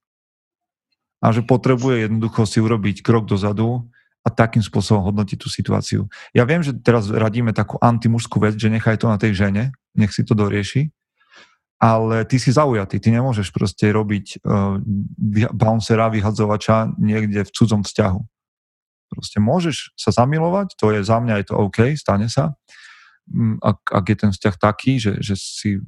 [1.19, 3.85] a že potrebuje jednoducho si urobiť krok dozadu
[4.27, 6.11] a takým spôsobom hodnotiť tú situáciu.
[6.35, 10.11] Ja viem, že teraz radíme takú antimužskú vec, že nechaj to na tej žene, nech
[10.11, 10.91] si to dorieši,
[11.79, 14.83] ale ty si zaujatý, ty nemôžeš proste robiť uh,
[15.55, 18.19] bouncera, vyhadzovača niekde v cudzom vzťahu.
[19.07, 22.59] Proste môžeš sa zamilovať, to je za mňa je to OK, stane sa.
[23.31, 25.79] Mm, ak, ak je ten vzťah taký, že, že si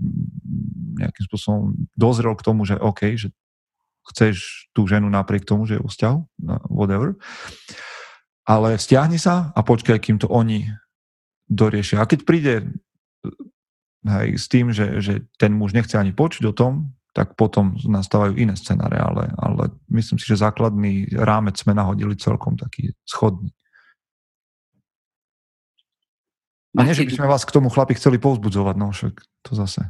[0.95, 3.36] nejakým spôsobom dozrel k tomu, že OK, že
[4.13, 6.19] chceš tú ženu napriek tomu, že je u vzťahu,
[6.71, 7.17] whatever.
[8.50, 10.66] Ale stiahni sa a počkaj, kým to oni
[11.46, 12.02] doriešia.
[12.02, 12.54] A keď príde
[14.06, 18.38] hej, s tým, že, že ten muž nechce ani počuť o tom, tak potom nastávajú
[18.38, 23.50] iné scenáre, ale, ale myslím si, že základný rámec sme nahodili celkom taký schodný.
[26.78, 29.90] A nie, že by sme vás k tomu chlapi chceli povzbudzovať, no však to zase.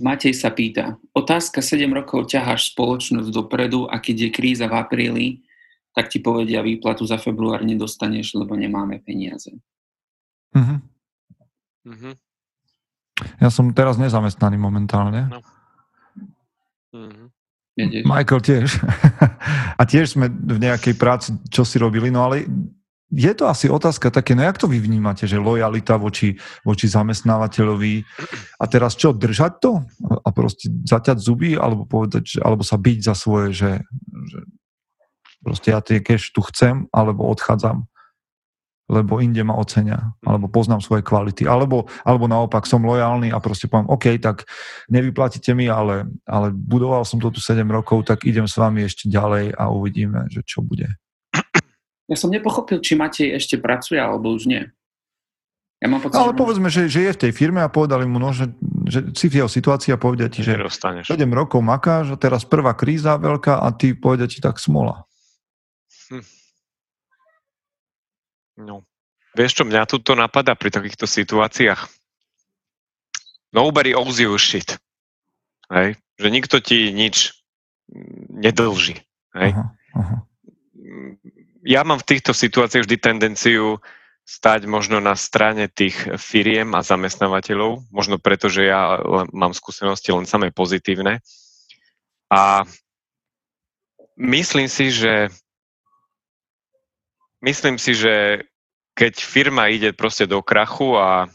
[0.00, 5.26] Matej sa pýta, otázka 7 rokov ťaháš spoločnosť dopredu a keď je kríza v apríli,
[5.94, 9.54] tak ti povedia výplatu za február nedostaneš, lebo nemáme peniaze.
[10.50, 10.82] Uh-huh.
[11.86, 12.14] Mm-hmm.
[13.38, 15.30] Ja som teraz nezamestnaný momentálne.
[15.30, 15.40] No.
[16.94, 18.06] Mm-hmm.
[18.06, 18.68] Michael tiež.
[19.80, 22.46] a tiež sme v nejakej práci, čo si robili, no ale
[23.14, 26.34] je to asi otázka také, no jak to vy vnímate, že lojalita voči,
[26.66, 28.02] voči zamestnávateľovi
[28.58, 32.98] a teraz čo, držať to a proste zaťať zuby alebo povedať, že, alebo sa byť
[33.06, 33.72] za svoje, že,
[34.26, 34.38] že
[35.44, 37.84] proste ja tie cash tu chcem alebo odchádzam
[38.84, 43.64] lebo inde ma ocenia, alebo poznám svoje kvality, alebo, alebo naopak som lojálny a proste
[43.64, 44.44] poviem, OK, tak
[44.92, 49.08] nevyplatíte mi, ale, ale budoval som to tu 7 rokov, tak idem s vami ešte
[49.08, 50.92] ďalej a uvidíme, že čo bude.
[52.04, 54.68] Ja som nepochopil, či Matej ešte pracuje, alebo už nie.
[55.80, 56.40] Ja mám pocit, ale že...
[56.40, 58.52] povedzme, že, že je v tej firme a povedali mu, no, že,
[58.84, 62.76] že si v jeho situácii a povedia ti, že 7 rokov makáš a teraz prvá
[62.76, 65.08] kríza veľká a ty povedia ti tak smola.
[66.12, 66.44] Hm.
[68.58, 68.86] No.
[69.34, 71.90] Vieš, čo mňa tu napadá pri takýchto situáciách?
[73.50, 74.78] Nobody owes you shit.
[75.70, 75.98] Hej?
[76.18, 77.34] Že nikto ti nič
[78.30, 79.02] nedlží.
[79.34, 79.50] Hej?
[79.54, 79.64] Aha,
[79.98, 80.16] aha.
[81.64, 83.80] Ja mám v týchto situáciách vždy tendenciu
[84.24, 89.00] stať možno na strane tých firiem a zamestnávateľov, možno preto, že ja
[89.32, 91.20] mám skúsenosti len samé pozitívne.
[92.32, 92.64] A
[94.16, 95.28] myslím si, že
[97.44, 98.44] myslím si, že
[98.96, 101.28] keď firma ide proste do krachu a,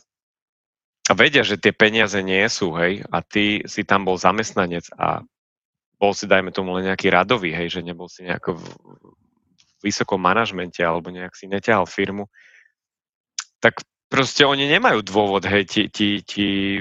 [1.05, 5.21] a vedia, že tie peniaze nie sú, hej, a ty si tam bol zamestnanec a
[5.99, 8.63] bol si, dajme tomu, len nejaký radový, hej, že nebol si nejako v,
[9.83, 12.31] vysokom manažmente alebo nejak si neťahal firmu,
[13.59, 16.79] tak proste oni nemajú dôvod, hej, ti, ti, ti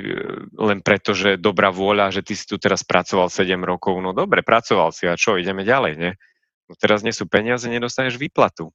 [0.55, 4.47] len preto, že dobrá vôľa, že ty si tu teraz pracoval 7 rokov, no dobre,
[4.47, 6.13] pracoval si a čo, ideme ďalej, nie?
[6.71, 8.71] No teraz nie sú peniaze, nedostaneš výplatu.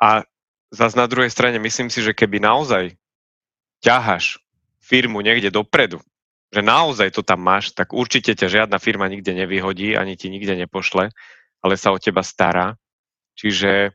[0.00, 0.26] A
[0.74, 2.98] zase na druhej strane myslím si, že keby naozaj
[3.84, 4.42] ťaháš
[4.82, 6.02] firmu niekde dopredu,
[6.50, 10.54] že naozaj to tam máš, tak určite ťa žiadna firma nikde nevyhodí, ani ti nikde
[10.54, 11.10] nepošle,
[11.62, 12.76] ale sa o teba stará.
[13.34, 13.94] Čiže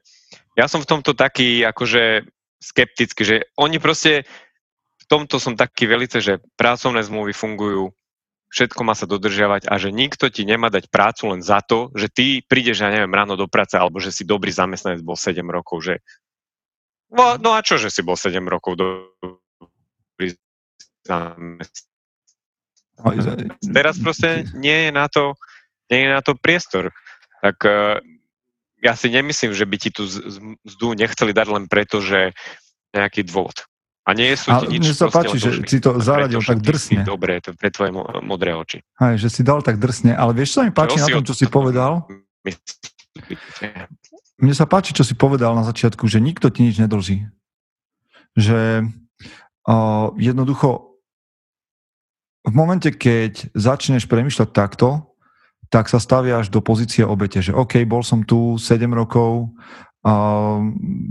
[0.55, 2.27] ja som v tomto taký akože
[2.59, 4.27] skeptický, že oni proste
[4.99, 7.95] v tomto som taký velice, že pracovné zmluvy fungujú,
[8.49, 12.09] všetko má sa dodržiavať a že nikto ti nemá dať prácu len za to, že
[12.09, 15.85] ty prídeš, ja neviem, ráno do práce alebo že si dobrý zamestnanec bol 7 rokov,
[15.85, 15.93] že
[17.13, 20.33] no, no a čo, že si bol 7 rokov dobrý
[21.05, 21.73] zamestnanec?
[23.63, 25.37] Teraz proste nie je na to,
[25.87, 26.91] nie je na to priestor.
[27.39, 28.03] Tak uh,
[28.83, 30.03] ja si nemyslím, že by ti tú
[30.67, 32.35] mzdu nechceli dať len preto, že
[32.91, 33.68] nejaký dôvod.
[34.09, 37.05] A nie sú ti nič mne sa páči, že si to zaradil tak drsne.
[37.05, 37.93] Dobre, to pre tvoje
[38.25, 38.81] modré oči.
[38.97, 41.23] Aj, že si dal tak drsne, ale vieš, čo sa mi páči čo na tom,
[41.29, 42.09] čo si povedal?
[44.41, 47.29] Mne sa páči, čo si povedal na začiatku, že nikto ti nič nedlží.
[48.33, 48.89] Že
[49.69, 50.89] uh, jednoducho
[52.49, 55.05] v momente, keď začneš premyšľať takto,
[55.69, 59.53] tak sa staviaš do pozície obete, že OK, bol som tu 7 rokov,
[59.99, 60.13] a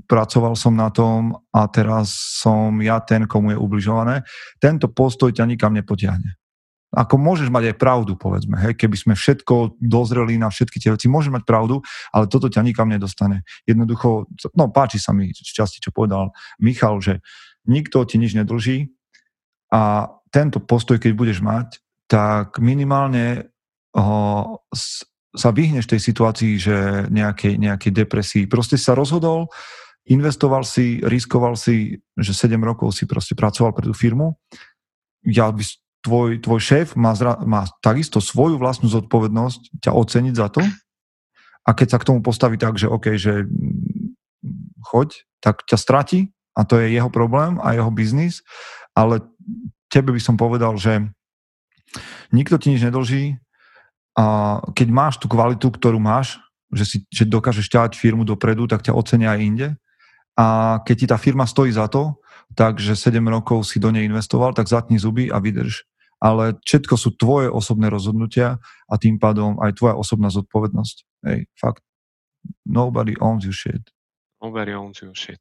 [0.08, 2.08] pracoval som na tom a teraz
[2.40, 4.24] som ja ten, komu je ubližované.
[4.56, 6.40] Tento postoj ťa nikam nepotiahne.
[6.88, 11.04] Ako môžeš mať aj pravdu, povedzme, hej, keby sme všetko dozreli na všetky tie veci,
[11.04, 11.84] môžeš mať pravdu,
[12.16, 13.44] ale toto ťa nikam nedostane.
[13.68, 14.24] Jednoducho,
[14.56, 17.20] no páči sa mi z časti, čo povedal Michal, že
[17.68, 18.88] nikto ti nič nedlží
[19.68, 21.76] a tento postoj, keď budeš mať,
[22.08, 23.52] tak minimálne
[23.92, 24.64] ho,
[25.36, 26.76] sa vyhneš tej situácii, že
[27.12, 28.44] nejakej, nejakej depresii.
[28.48, 29.52] Proste sa rozhodol,
[30.08, 34.40] investoval si, riskoval si, že 7 rokov si proste pracoval pre tú firmu.
[35.20, 35.60] Ja by,
[36.00, 40.64] tvoj, tvoj šéf má, zra, má takisto svoju vlastnú zodpovednosť ťa oceniť za to.
[41.68, 43.44] A keď sa k tomu postaví tak, že OK, že
[44.88, 46.20] choď, tak ťa stratí
[46.56, 48.40] a to je jeho problém a jeho biznis,
[48.96, 49.20] ale
[49.92, 51.04] tebe by som povedal, že
[52.32, 53.36] nikto ti nič nedlží
[54.18, 54.24] a
[54.74, 56.42] keď máš tú kvalitu, ktorú máš,
[56.74, 59.68] že, si, že dokážeš ťahať firmu dopredu, tak ťa ocenia aj inde.
[60.34, 62.18] A keď ti tá firma stojí za to,
[62.58, 65.86] takže 7 rokov si do nej investoval, tak zatni zuby a vydrž.
[66.18, 68.58] Ale všetko sú tvoje osobné rozhodnutia
[68.90, 70.96] a tým pádom aj tvoja osobná zodpovednosť.
[71.30, 71.86] Hej, fakt.
[72.66, 73.86] Nobody owns your shit.
[74.42, 75.38] Nobody owns your shit.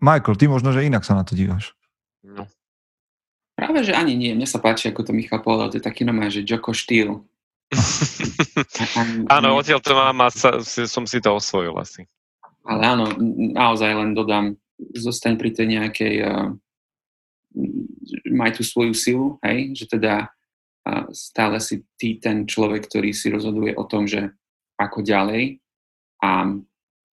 [0.00, 1.76] Michael, ty možno, že inak sa na to dívaš.
[2.24, 2.48] No.
[3.58, 4.38] Práve, že ani nie.
[4.38, 7.26] Mne sa páči, ako to Michal povedal, to je taký normálne, že Joko štýl.
[9.34, 12.06] áno, odtiaľ to mám a sa, som si to osvojil asi.
[12.62, 13.10] Ale áno,
[13.58, 14.54] naozaj len dodám,
[14.94, 16.54] zostaň pri tej nejakej, uh,
[18.30, 23.26] maj tú svoju silu, hej, že teda uh, stále si ty ten človek, ktorý si
[23.26, 24.38] rozhoduje o tom, že
[24.78, 25.58] ako ďalej
[26.22, 26.46] a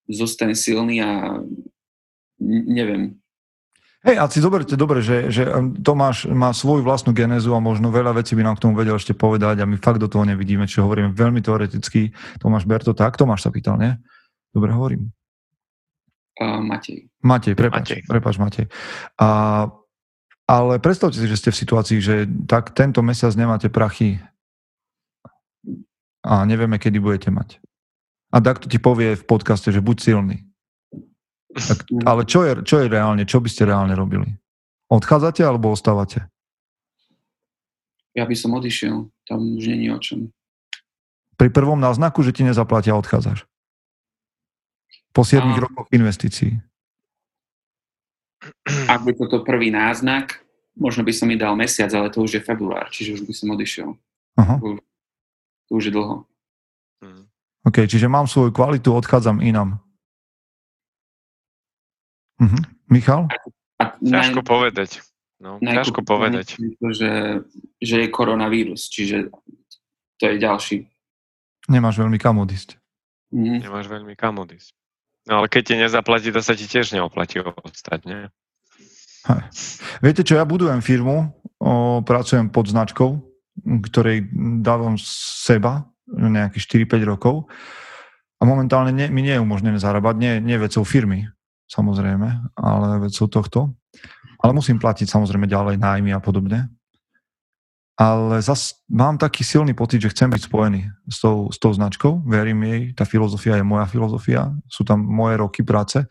[0.06, 1.42] zostaň silný a
[2.46, 3.18] neviem,
[4.06, 7.90] Hej, a si zoberte dobre, že, že um, Tomáš má svoju vlastnú genézu a možno
[7.90, 10.70] veľa vecí by nám k tomu vedel ešte povedať a my fakt do toho nevidíme,
[10.70, 12.14] čo hovoríme veľmi teoreticky.
[12.38, 13.18] Tomáš Berto, tak?
[13.18, 13.98] Tomáš sa pýtal, nie?
[14.54, 15.10] Dobre hovorím.
[16.38, 17.10] Uh, Matej.
[17.26, 18.02] Matej, prepač, Matej.
[18.06, 18.66] prepač Matej.
[19.18, 19.30] A,
[20.46, 24.22] ale predstavte si, že ste v situácii, že tak tento mesiac nemáte prachy
[26.22, 27.58] a nevieme, kedy budete mať.
[28.30, 30.46] A takto ti povie v podcaste, že buď silný.
[31.56, 33.24] Tak, ale čo je, čo je reálne?
[33.24, 34.28] Čo by ste reálne robili?
[34.92, 36.28] Odchádzate alebo ostávate?
[38.12, 39.08] Ja by som odišiel.
[39.24, 40.36] Tam už není o čom.
[41.36, 43.48] Pri prvom náznaku, že ti nezaplatia, odchádzaš.
[45.16, 45.60] Po 7 a...
[45.60, 46.60] rokoch investícií.
[48.92, 50.44] Ak by toto prvý náznak,
[50.76, 53.48] možno by som mi dal mesiac, ale to už je február, čiže už by som
[53.56, 53.90] odišiel.
[54.36, 54.56] Aha.
[54.60, 54.80] To,
[55.68, 56.28] to už je dlho.
[57.66, 59.82] OK, čiže mám svoju kvalitu, odchádzam inam.
[62.42, 62.62] Uh-huh.
[62.92, 63.32] Michal?
[63.80, 64.48] A, ťažko naj...
[64.48, 64.90] povedať.
[65.40, 66.56] No, ťažko povedať.
[66.80, 67.44] To, že,
[67.84, 69.30] že je koronavírus, čiže
[70.16, 70.78] to je ďalší.
[71.68, 72.80] Nemáš veľmi kam odísť.
[73.36, 73.68] Mm.
[73.68, 74.72] Nemáš veľmi kam odísť.
[75.26, 78.30] No ale keď ti nezaplatí, to sa ti tiež neoplatí ostať, nie?
[79.26, 79.42] Hej.
[80.06, 83.18] Viete čo, ja budujem firmu, o, pracujem pod značkou,
[83.90, 84.30] ktorej
[84.62, 87.50] dávam seba nejakých 4-5 rokov
[88.38, 91.26] a momentálne nie, mi nie je umožnené zarábať, nie, nie vecou firmy,
[91.70, 93.60] samozrejme, ale vecou tohto.
[94.42, 96.70] Ale musím platiť samozrejme ďalej nájmy a podobne.
[97.96, 102.28] Ale zas mám taký silný pocit, že chcem byť spojený s tou, s tou značkou,
[102.28, 106.04] verím jej, tá filozofia je moja filozofia, sú tam moje roky práce,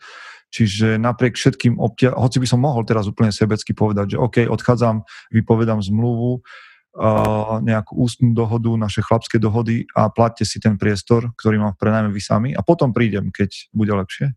[0.49, 5.05] čiže napriek všetkým obtia, hoci by som mohol teraz úplne sebecky povedať, že OK, odchádzam,
[5.29, 11.59] vypovedám zmluvu, uh, nejakú ústnu dohodu, naše chlapské dohody a platte si ten priestor, ktorý
[11.59, 12.49] mám v prenajme vy sami.
[12.55, 14.31] A potom prídem, keď bude lepšie,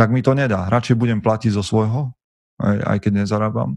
[0.00, 0.64] tak mi to nedá.
[0.72, 2.16] Radšej budem platiť zo svojho,
[2.56, 3.76] aj, aj keď nezarábam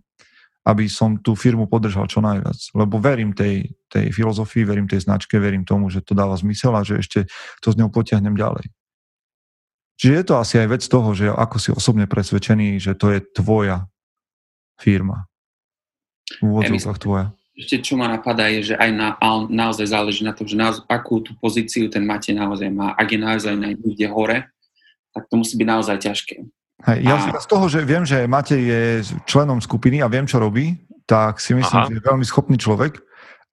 [0.64, 2.56] aby som tú firmu podržal čo najviac.
[2.72, 6.88] Lebo verím tej, tej filozofii, verím tej značke, verím tomu, že to dáva zmysel a
[6.88, 7.28] že ešte
[7.60, 8.72] to z ňou potiahnem ďalej.
[10.00, 13.20] Čiže je to asi aj vec toho, že ako si osobne presvedčený, že to je
[13.36, 13.92] tvoja
[14.80, 15.28] firma.
[16.40, 17.28] V úvodzovkách tvoja.
[17.54, 19.10] Ešte čo ma napadá je, že aj na,
[19.52, 22.98] naozaj záleží na tom, že naozaj, akú tú pozíciu ten máte naozaj má.
[22.98, 24.50] Ak je naozaj niekde hore,
[25.14, 26.36] tak to musí byť naozaj ťažké.
[26.84, 27.40] Hej, ja a...
[27.40, 28.82] z toho, že viem, že Matej je
[29.30, 31.88] členom skupiny a viem, čo robí, tak si myslím, Aha.
[31.88, 33.00] že je veľmi schopný človek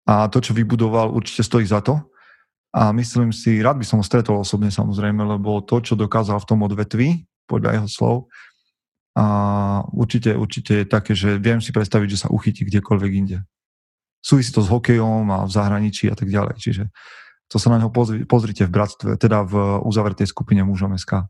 [0.09, 2.01] a to, čo vybudoval, určite stojí za to.
[2.70, 6.49] A myslím si, rád by som ho stretol osobne samozrejme, lebo to, čo dokázal v
[6.49, 8.16] tom odvetvi, podľa jeho slov,
[9.18, 9.25] a
[9.90, 13.38] určite, určite je také, že viem si predstaviť, že sa uchytí kdekoľvek inde.
[14.23, 16.55] Súvisí to s hokejom a v zahraničí a tak ďalej.
[16.62, 16.85] Čiže
[17.51, 21.27] to sa na neho pozri, pozrite v bratstve, teda v uzavretej skupine mužom SK.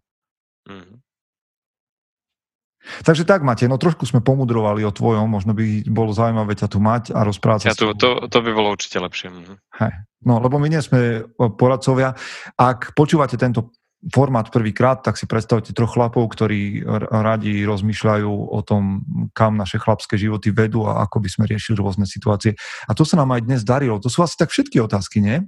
[3.07, 6.79] Takže tak, Matej, no trošku sme pomudrovali o tvojom, možno by bolo zaujímavé ťa tu
[6.83, 9.29] mať a rozprávať ja to, to, to by bolo určite lepšie.
[9.31, 9.55] Mhm.
[9.81, 9.92] Hej.
[10.20, 11.24] No, lebo my nie sme
[11.57, 12.12] poradcovia.
[12.61, 13.72] Ak počúvate tento
[14.09, 19.05] formát prvýkrát, tak si predstavte troch chlapov, ktorí radi rozmýšľajú o tom,
[19.37, 22.57] kam naše chlapské životy vedú a ako by sme riešili rôzne situácie.
[22.88, 24.00] A to sa nám aj dnes darilo.
[24.00, 25.44] To sú asi tak všetky otázky, nie?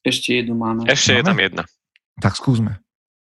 [0.00, 0.88] Ešte jednu máme.
[0.88, 1.20] Ešte máme?
[1.20, 1.62] je tam jedna.
[2.16, 2.80] Tak skúsme.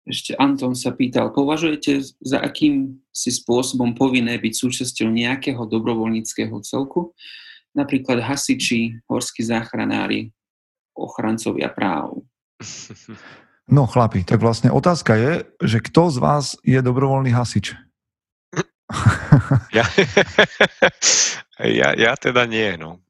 [0.08, 7.12] Ešte Anton sa pýtal, považujete za akým si spôsobom povinné byť súčasťou nejakého dobrovoľníckého celku,
[7.76, 10.32] napríklad hasiči, horskí záchranári,
[10.96, 12.24] ochrancovia práv?
[13.68, 17.76] No chlapi, tak vlastne otázka je, že kto z vás je dobrovoľný hasič?
[19.76, 19.84] Ja,
[21.84, 23.04] ja, ja teda nie, no.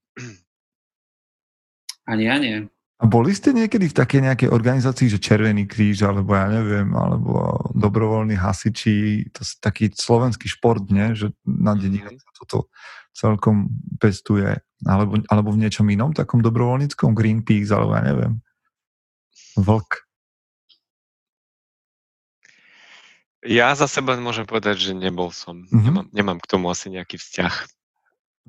[2.09, 2.65] Ani ja nie.
[2.97, 7.61] A boli ste niekedy v takej nejakej organizácii, že Červený kríž, alebo ja neviem, alebo
[7.77, 11.13] dobrovoľní hasiči, to je taký slovenský šport, nie?
[11.13, 12.73] že na dedine sa toto
[13.13, 13.69] celkom
[14.01, 14.49] pestuje,
[14.81, 18.33] alebo, alebo v niečom inom, takom dobrovoľníckom, Greenpeace, alebo ja neviem,
[19.57, 20.05] Vlk.
[23.45, 25.69] Ja za seba môžem povedať, že nebol som.
[25.69, 25.85] Mm-hmm.
[25.85, 27.53] Nemám, nemám k tomu asi nejaký vzťah.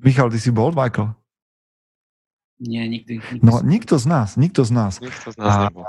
[0.01, 1.13] Michal, ty si bol, Michael?
[2.59, 3.23] Nie, nikdy.
[3.23, 3.47] nikdy.
[3.47, 4.92] No, nikto z nás, nikto z nás.
[4.99, 5.87] Nikto z nás a, nebol.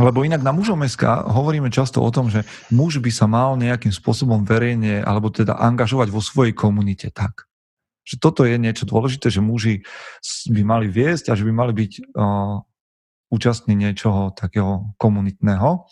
[0.00, 3.92] Lebo inak na mužom SK hovoríme často o tom, že muž by sa mal nejakým
[3.92, 7.44] spôsobom verejne, alebo teda angažovať vo svojej komunite tak.
[8.02, 9.84] Že toto je niečo dôležité, že muži
[10.48, 12.64] by mali viesť a že by mali byť uh,
[13.30, 15.84] účastní niečoho takého komunitného.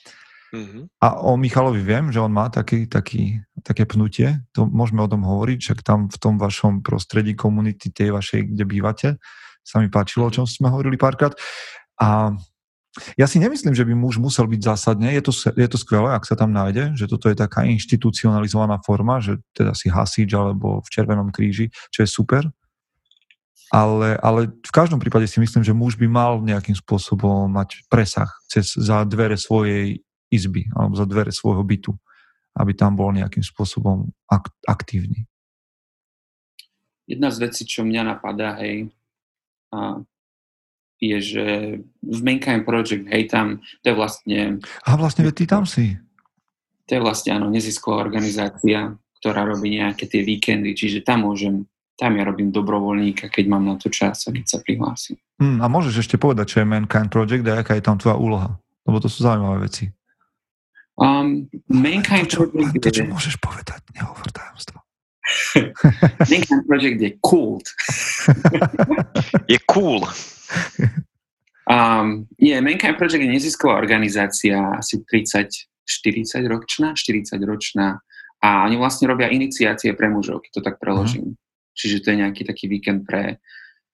[0.51, 0.83] Mm-hmm.
[0.99, 5.23] A o Michalovi viem, že on má taký, taký, také pnutie, to môžeme o tom
[5.23, 9.09] hovoriť, však tam v tom vašom prostredí komunity, tej vašej, kde bývate,
[9.65, 11.33] sa mi páčilo, o čom sme hovorili párkrát.
[12.01, 12.35] A
[13.15, 15.15] ja si nemyslím, že by muž musel byť zásadne.
[15.15, 19.23] Je to, je to skvelé, ak sa tam nájde, že toto je taká inštitucionalizovaná forma,
[19.23, 22.43] že teda si hasič alebo v Červenom kríži, čo je super.
[23.71, 28.27] Ale, ale v každom prípade si myslím, že muž by mal nejakým spôsobom mať presah
[28.51, 31.95] cez, za dvere svojej izby alebo za dvere svojho bytu,
[32.59, 35.31] aby tam bol nejakým spôsobom ak, aktívny.
[37.07, 38.91] Jedna z vecí, čo mňa napadá, hej,
[39.71, 40.03] a
[41.01, 41.47] je, že
[42.05, 44.39] v Mankind Project, hej, tam, to je vlastne...
[44.85, 45.97] A vlastne, ty tam si.
[46.87, 51.65] To je vlastne, áno, nezisková organizácia, ktorá robí nejaké tie víkendy, čiže tam môžem,
[51.97, 55.17] tam ja robím dobrovoľníka, keď mám na to čas a keď sa prihlásim.
[55.41, 58.61] Mm, a môžeš ešte povedať, čo je Mankind Project a aká je tam tvoja úloha?
[58.85, 59.89] Lebo to sú zaujímavé veci.
[61.01, 62.77] Um, Mankind to, čo, Project...
[62.77, 64.85] To, čo môžeš povedať, nehovor tajomstvo.
[66.31, 67.59] Lincoln Project je cool.
[69.49, 70.03] je cool.
[71.71, 78.03] Um, je, Mankind Project je nezisková organizácia, asi 30-40 ročná, 40 ročná
[78.41, 81.37] a oni vlastne robia iniciácie pre mužov, keď to tak preložím.
[81.37, 81.77] Uh-huh.
[81.77, 83.39] Čiže to je nejaký taký víkend pre,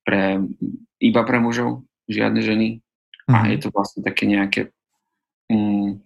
[0.07, 0.41] pre
[1.03, 2.69] iba pre mužov, žiadne ženy.
[3.27, 3.35] Uh-huh.
[3.35, 3.49] A mhm.
[3.53, 4.61] je to vlastne také nejaké
[5.51, 5.99] um,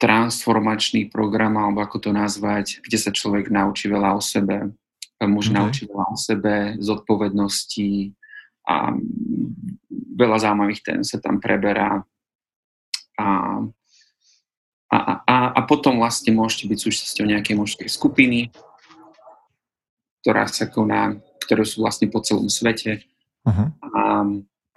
[0.00, 4.72] transformačný program, alebo ako to nazvať, kde sa človek naučí veľa o sebe,
[5.20, 5.56] muž okay.
[5.60, 8.16] naučí veľa o sebe, zodpovednosti
[8.64, 8.96] a
[10.16, 12.00] veľa zaujímavých tém sa tam preberá.
[13.20, 13.28] a,
[14.90, 18.50] a, a, a potom vlastne môžete byť súčasťou nejakej mužskej skupiny,
[20.24, 23.04] ktorá sa koná, ktoré sú vlastne po celom svete.
[23.46, 23.68] Uh-huh.
[23.80, 24.02] A,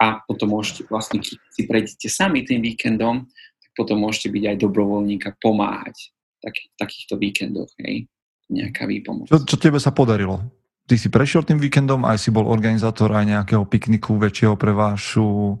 [0.00, 3.26] a potom môžete vlastne, keď si prejdete sami tým víkendom,
[3.74, 8.06] potom môžete byť aj dobrovoľník a pomáhať v takých, takýchto víkendoch, hej,
[8.48, 9.28] nejaká výpomoc.
[9.28, 10.42] Čo, čo tebe sa podarilo?
[10.84, 15.56] Ty si prešiel tým víkendom, aj si bol organizátor aj nejakého pikniku väčšieho pre vašu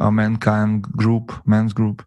[0.00, 2.00] Mankind Group, Men's Group?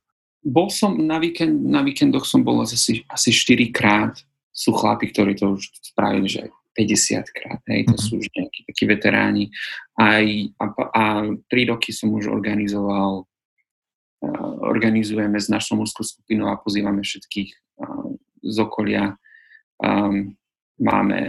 [0.45, 4.13] Bol som na, víkend, na víkendoch som bol asi, asi 4 krát.
[4.55, 8.05] Sú chlapi, ktorí to už spravili, že 50 krát, hej, to mm-hmm.
[8.07, 9.45] sú už nejakí takí veteráni.
[9.95, 10.25] Aj,
[10.59, 11.03] a, a
[11.47, 13.29] 3 roky som už organizoval,
[14.65, 17.49] organizujeme s našou mužskou skupinou a pozývame všetkých
[17.81, 19.15] uh, z okolia.
[19.79, 20.37] Um,
[20.79, 21.19] máme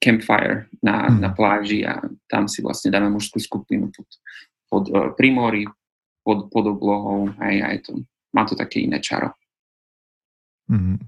[0.00, 1.20] campfire na, mm.
[1.20, 2.00] na pláži a
[2.30, 4.08] tam si vlastne dáme mužskú skupinu pod,
[4.70, 5.64] pod uh, pri mori,
[6.24, 7.92] pod, pod oblohou, aj, aj to,
[8.34, 9.34] má to také iné čaro.
[10.70, 10.98] Mm.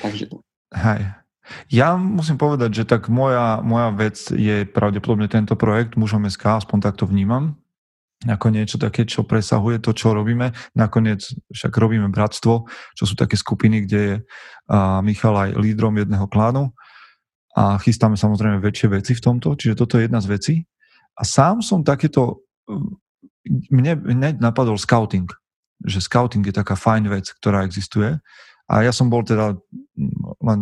[0.00, 0.40] Takže to.
[0.72, 1.24] Hej.
[1.68, 6.78] Ja musím povedať, že tak moja, moja vec je pravdepodobne tento projekt Mužom SK, aspoň
[6.80, 7.60] takto vnímam,
[8.24, 10.52] ako niečo také, čo presahuje to, čo robíme.
[10.72, 12.64] Nakoniec však robíme bratstvo,
[12.96, 14.14] čo sú také skupiny, kde je
[15.04, 16.72] Michal aj lídrom jedného klánu
[17.54, 20.54] a chystáme samozrejme väčšie veci v tomto, čiže toto je jedna z vecí.
[21.14, 22.42] A sám som takéto
[23.70, 25.28] mne hneď napadol scouting,
[25.84, 28.18] že scouting je taká fajn vec, ktorá existuje.
[28.66, 29.54] A ja som bol teda
[30.40, 30.60] len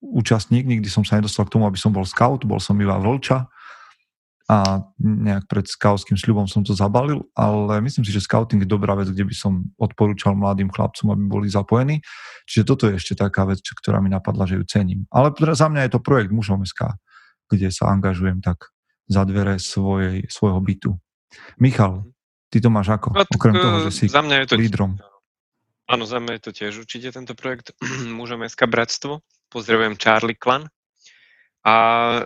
[0.00, 3.50] účastník, nikdy som sa nedostal k tomu, aby som bol scout, bol som iba vlča
[4.50, 8.98] a nejak pred skautským sľubom som to zabalil, ale myslím si, že scouting je dobrá
[8.98, 12.02] vec, kde by som odporúčal mladým chlapcom, aby boli zapojení.
[12.50, 15.06] Čiže toto je ešte taká vec, ktorá mi napadla, že ju cením.
[15.14, 16.98] Ale za mňa je to projekt Mužom SK,
[17.46, 18.74] kde sa angažujem tak
[19.06, 20.98] za dvere svojej, svojho bytu.
[21.62, 22.10] Michal,
[22.50, 23.14] Ty to máš ako?
[23.14, 24.98] No, Okrem toho, že si za mňa je to, lídrom.
[25.86, 27.70] Áno, za mňa je to tiež určite tento projekt
[28.18, 29.22] Mužom SK Bratstvo.
[29.54, 30.66] Pozdravujem Charlie Clan.
[31.60, 31.74] A
[32.16, 32.22] e,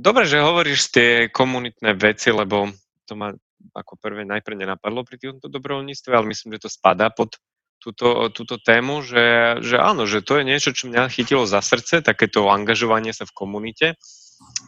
[0.00, 2.72] dobre, že hovoríš tie komunitné veci, lebo
[3.04, 3.32] to ma
[3.76, 7.38] ako prvé najprv nenapadlo pri tomto dobrovoľníctve, ale myslím, že to spadá pod
[7.82, 11.98] túto, túto tému, že, že áno, že to je niečo, čo mňa chytilo za srdce,
[11.98, 13.86] takéto angažovanie sa v komunite.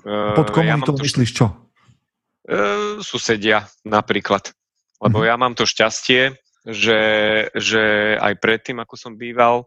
[0.02, 1.46] Pod komunitou ja myslíš čo?
[2.44, 2.58] E,
[3.00, 4.50] susedia napríklad.
[4.98, 5.26] Lebo mhm.
[5.30, 6.34] ja mám to šťastie,
[6.64, 7.00] že,
[7.54, 9.66] že aj predtým, ako som býval, e,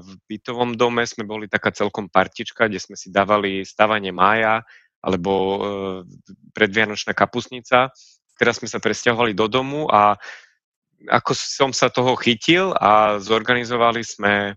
[0.00, 4.64] v bytovom dome sme boli taká celkom partička, kde sme si dávali stavanie mája
[5.04, 5.58] alebo e,
[6.56, 7.92] predvianočná kapusnica.
[8.34, 10.16] Teraz sme sa presťahovali do domu a
[11.04, 14.56] ako som sa toho chytil a zorganizovali sme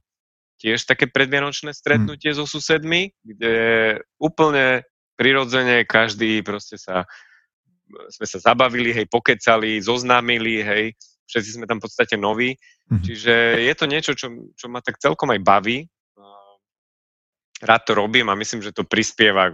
[0.57, 2.37] tiež také predvianočné stretnutie mm.
[2.39, 3.55] so susedmi, kde
[4.17, 4.87] úplne
[5.19, 7.05] prirodzene každý proste sa
[7.87, 10.85] sme sa zabavili, hej, pokecali, zoznámili, hej,
[11.27, 12.55] všetci sme tam v podstate noví.
[12.55, 13.03] Mm-hmm.
[13.03, 13.33] Čiže
[13.67, 15.77] je to niečo, čo, čo ma tak celkom aj baví.
[17.57, 19.51] Rád to robím a myslím, že to prispieva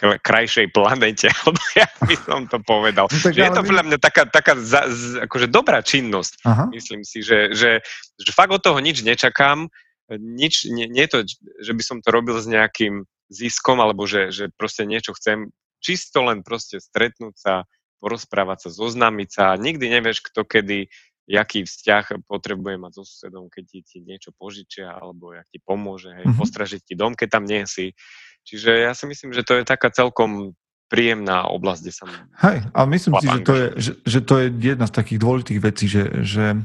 [0.00, 3.04] k krajšej planete, alebo ja by som to povedal.
[3.12, 6.40] No, tak, že je to podľa mňa taká, taká za, z, akože dobrá činnosť.
[6.48, 6.64] Aha.
[6.72, 7.84] Myslím si, že, že,
[8.16, 9.68] že fakt od toho nič nečakám.
[10.10, 11.18] Nič, nie, nie je to,
[11.62, 16.24] že by som to robil s nejakým ziskom, alebo že, že proste niečo chcem čisto
[16.24, 17.54] len proste stretnúť sa,
[18.00, 19.44] porozprávať sa, zoznámiť sa.
[19.60, 20.88] Nikdy nevieš, kto kedy,
[21.30, 26.10] jaký vzťah potrebuje mať so susedom, keď ti, ti niečo požičia, alebo jak ti pomôže,
[26.10, 26.40] hej, mm-hmm.
[26.40, 27.94] postražiť ti dom, keď tam nie si.
[28.42, 30.56] Čiže ja si myslím, že to je taká celkom
[30.90, 32.04] príjemná oblasť, kde sa...
[32.42, 35.60] Hej, ale myslím si, že to, je, že, že to je jedna z takých dôležitých
[35.62, 36.58] vecí, že, že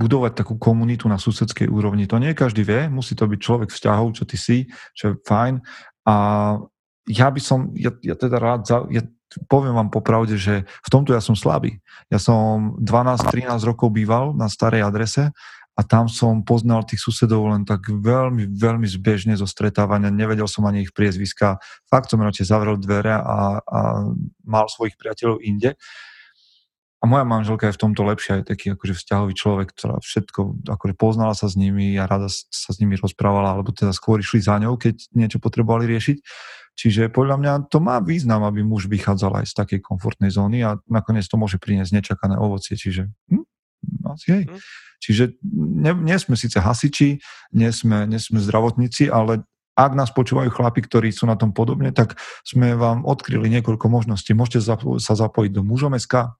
[0.00, 4.16] budovať takú komunitu na susedskej úrovni, to nie každý vie, musí to byť človek vzťahov,
[4.16, 5.60] čo ty si, čo je fajn.
[6.08, 6.14] A
[7.12, 9.04] ja by som, ja, ja teda rád, za, ja
[9.48, 11.80] poviem vám popravde, že v tomto ja som slabý.
[12.08, 15.32] Ja som 12-13 rokov býval na starej adrese
[15.78, 20.10] a tam som poznal tých susedov len tak veľmi, veľmi zbežne zo stretávania.
[20.10, 21.62] Nevedel som ani ich priezviska.
[21.86, 23.80] Fakt som radšej zavrel dvere a, a
[24.42, 25.78] mal svojich priateľov inde.
[26.98, 30.94] A moja manželka je v tomto lepšia, je taký akože vzťahový človek, ktorá všetko, akože
[30.98, 34.58] poznala sa s nimi a rada sa s nimi rozprávala, alebo teda skôr išli za
[34.58, 36.18] ňou, keď niečo potrebovali riešiť.
[36.78, 40.78] Čiže podľa mňa to má význam, aby muž vychádzal aj z takej komfortnej zóny a
[40.86, 42.78] nakoniec to môže priniesť nečakané ovocie.
[42.78, 43.44] Čiže hm,
[44.14, 44.44] asi hej.
[44.46, 44.58] Hm.
[44.98, 45.24] Čiže
[45.58, 47.18] nie, nie sme síce hasiči,
[47.54, 49.42] nie sme, nie sme zdravotníci, ale
[49.78, 54.34] ak nás počúvajú chlapi, ktorí sú na tom podobne, tak sme vám odkryli niekoľko možností.
[54.34, 54.58] Môžete
[54.98, 56.34] sa zapojiť do mužom.sk,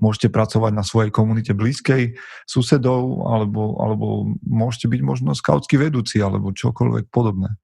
[0.00, 2.16] môžete pracovať na svojej komunite blízkej,
[2.48, 4.06] susedov, alebo, alebo
[4.40, 7.60] môžete byť možno skautský vedúci, alebo čokoľvek podobné.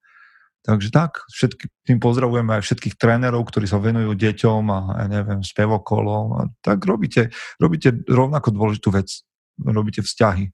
[0.64, 5.44] Takže tak, všetky, tým pozdravujeme aj všetkých trénerov, ktorí sa venujú deťom a ja neviem,
[5.44, 6.56] spevokolom.
[6.64, 7.28] Tak robíte,
[7.60, 9.28] robíte rovnako dôležitú vec.
[9.60, 10.50] Robíte vzťahy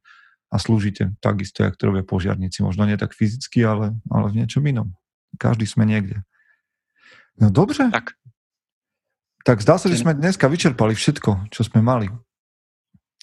[0.50, 2.66] a slúžite takisto, jak to robia požiarníci.
[2.66, 4.98] Možno nie tak fyzicky, ale, ale v niečom inom.
[5.38, 6.26] Každý sme niekde.
[7.38, 7.78] No dobre.
[7.78, 8.18] Tak.
[9.46, 12.10] Tak zdá sa, že sme dneska vyčerpali všetko, čo sme mali.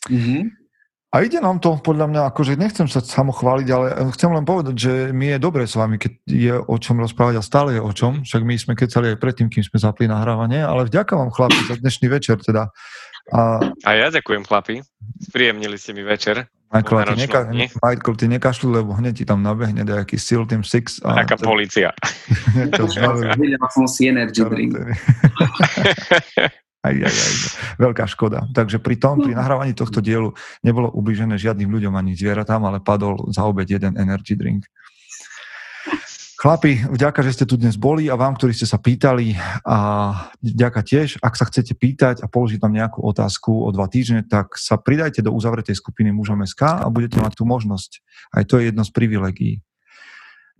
[0.08, 0.67] Mm-hmm.
[1.08, 4.76] A ide nám to, podľa mňa, akože nechcem sa samo chváliť, ale chcem len povedať,
[4.76, 7.92] že mi je dobre s vami, keď je o čom rozprávať a stále je o
[7.96, 8.28] čom.
[8.28, 11.80] Však my sme kecali aj predtým, kým sme zapli nahrávanie, ale vďaka vám chlapi za
[11.80, 12.76] dnešný večer teda.
[13.32, 14.84] A, a ja ďakujem chlapi,
[15.24, 16.52] spríjemnili ste mi večer.
[16.68, 17.40] Michael, ty, neka,
[17.80, 21.08] Michael, ty nekašľu, lebo hneď ti tam nabehne nejaký SEAL Team 6.
[21.08, 21.96] A Taká policia.
[23.72, 24.76] som si energy drink.
[26.88, 27.34] Aj, aj, aj.
[27.76, 28.48] Veľká škoda.
[28.56, 30.32] Takže pri tom, pri nahrávaní tohto dielu
[30.64, 34.64] nebolo ubližené žiadnym ľuďom ani zvieratám, ale padol za obed jeden energy drink.
[36.38, 39.34] Chlapi, vďaka, že ste tu dnes boli a vám, ktorí ste sa pýtali
[39.66, 39.78] a
[40.38, 44.54] vďaka tiež, ak sa chcete pýtať a položiť tam nejakú otázku o dva týždne, tak
[44.54, 48.06] sa pridajte do uzavretej skupiny mužom SK a budete mať tú možnosť.
[48.38, 49.66] Aj to je jedno z privilegií.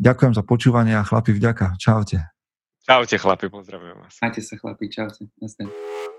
[0.02, 1.78] Ďakujem za počúvanie a chlapi, vďaka.
[1.78, 2.26] Čaute.
[2.82, 4.18] Čaute chlapi, pozdravujem vás.
[4.18, 5.30] Majte sa chlapi, čaute.
[5.38, 6.17] Nasledne.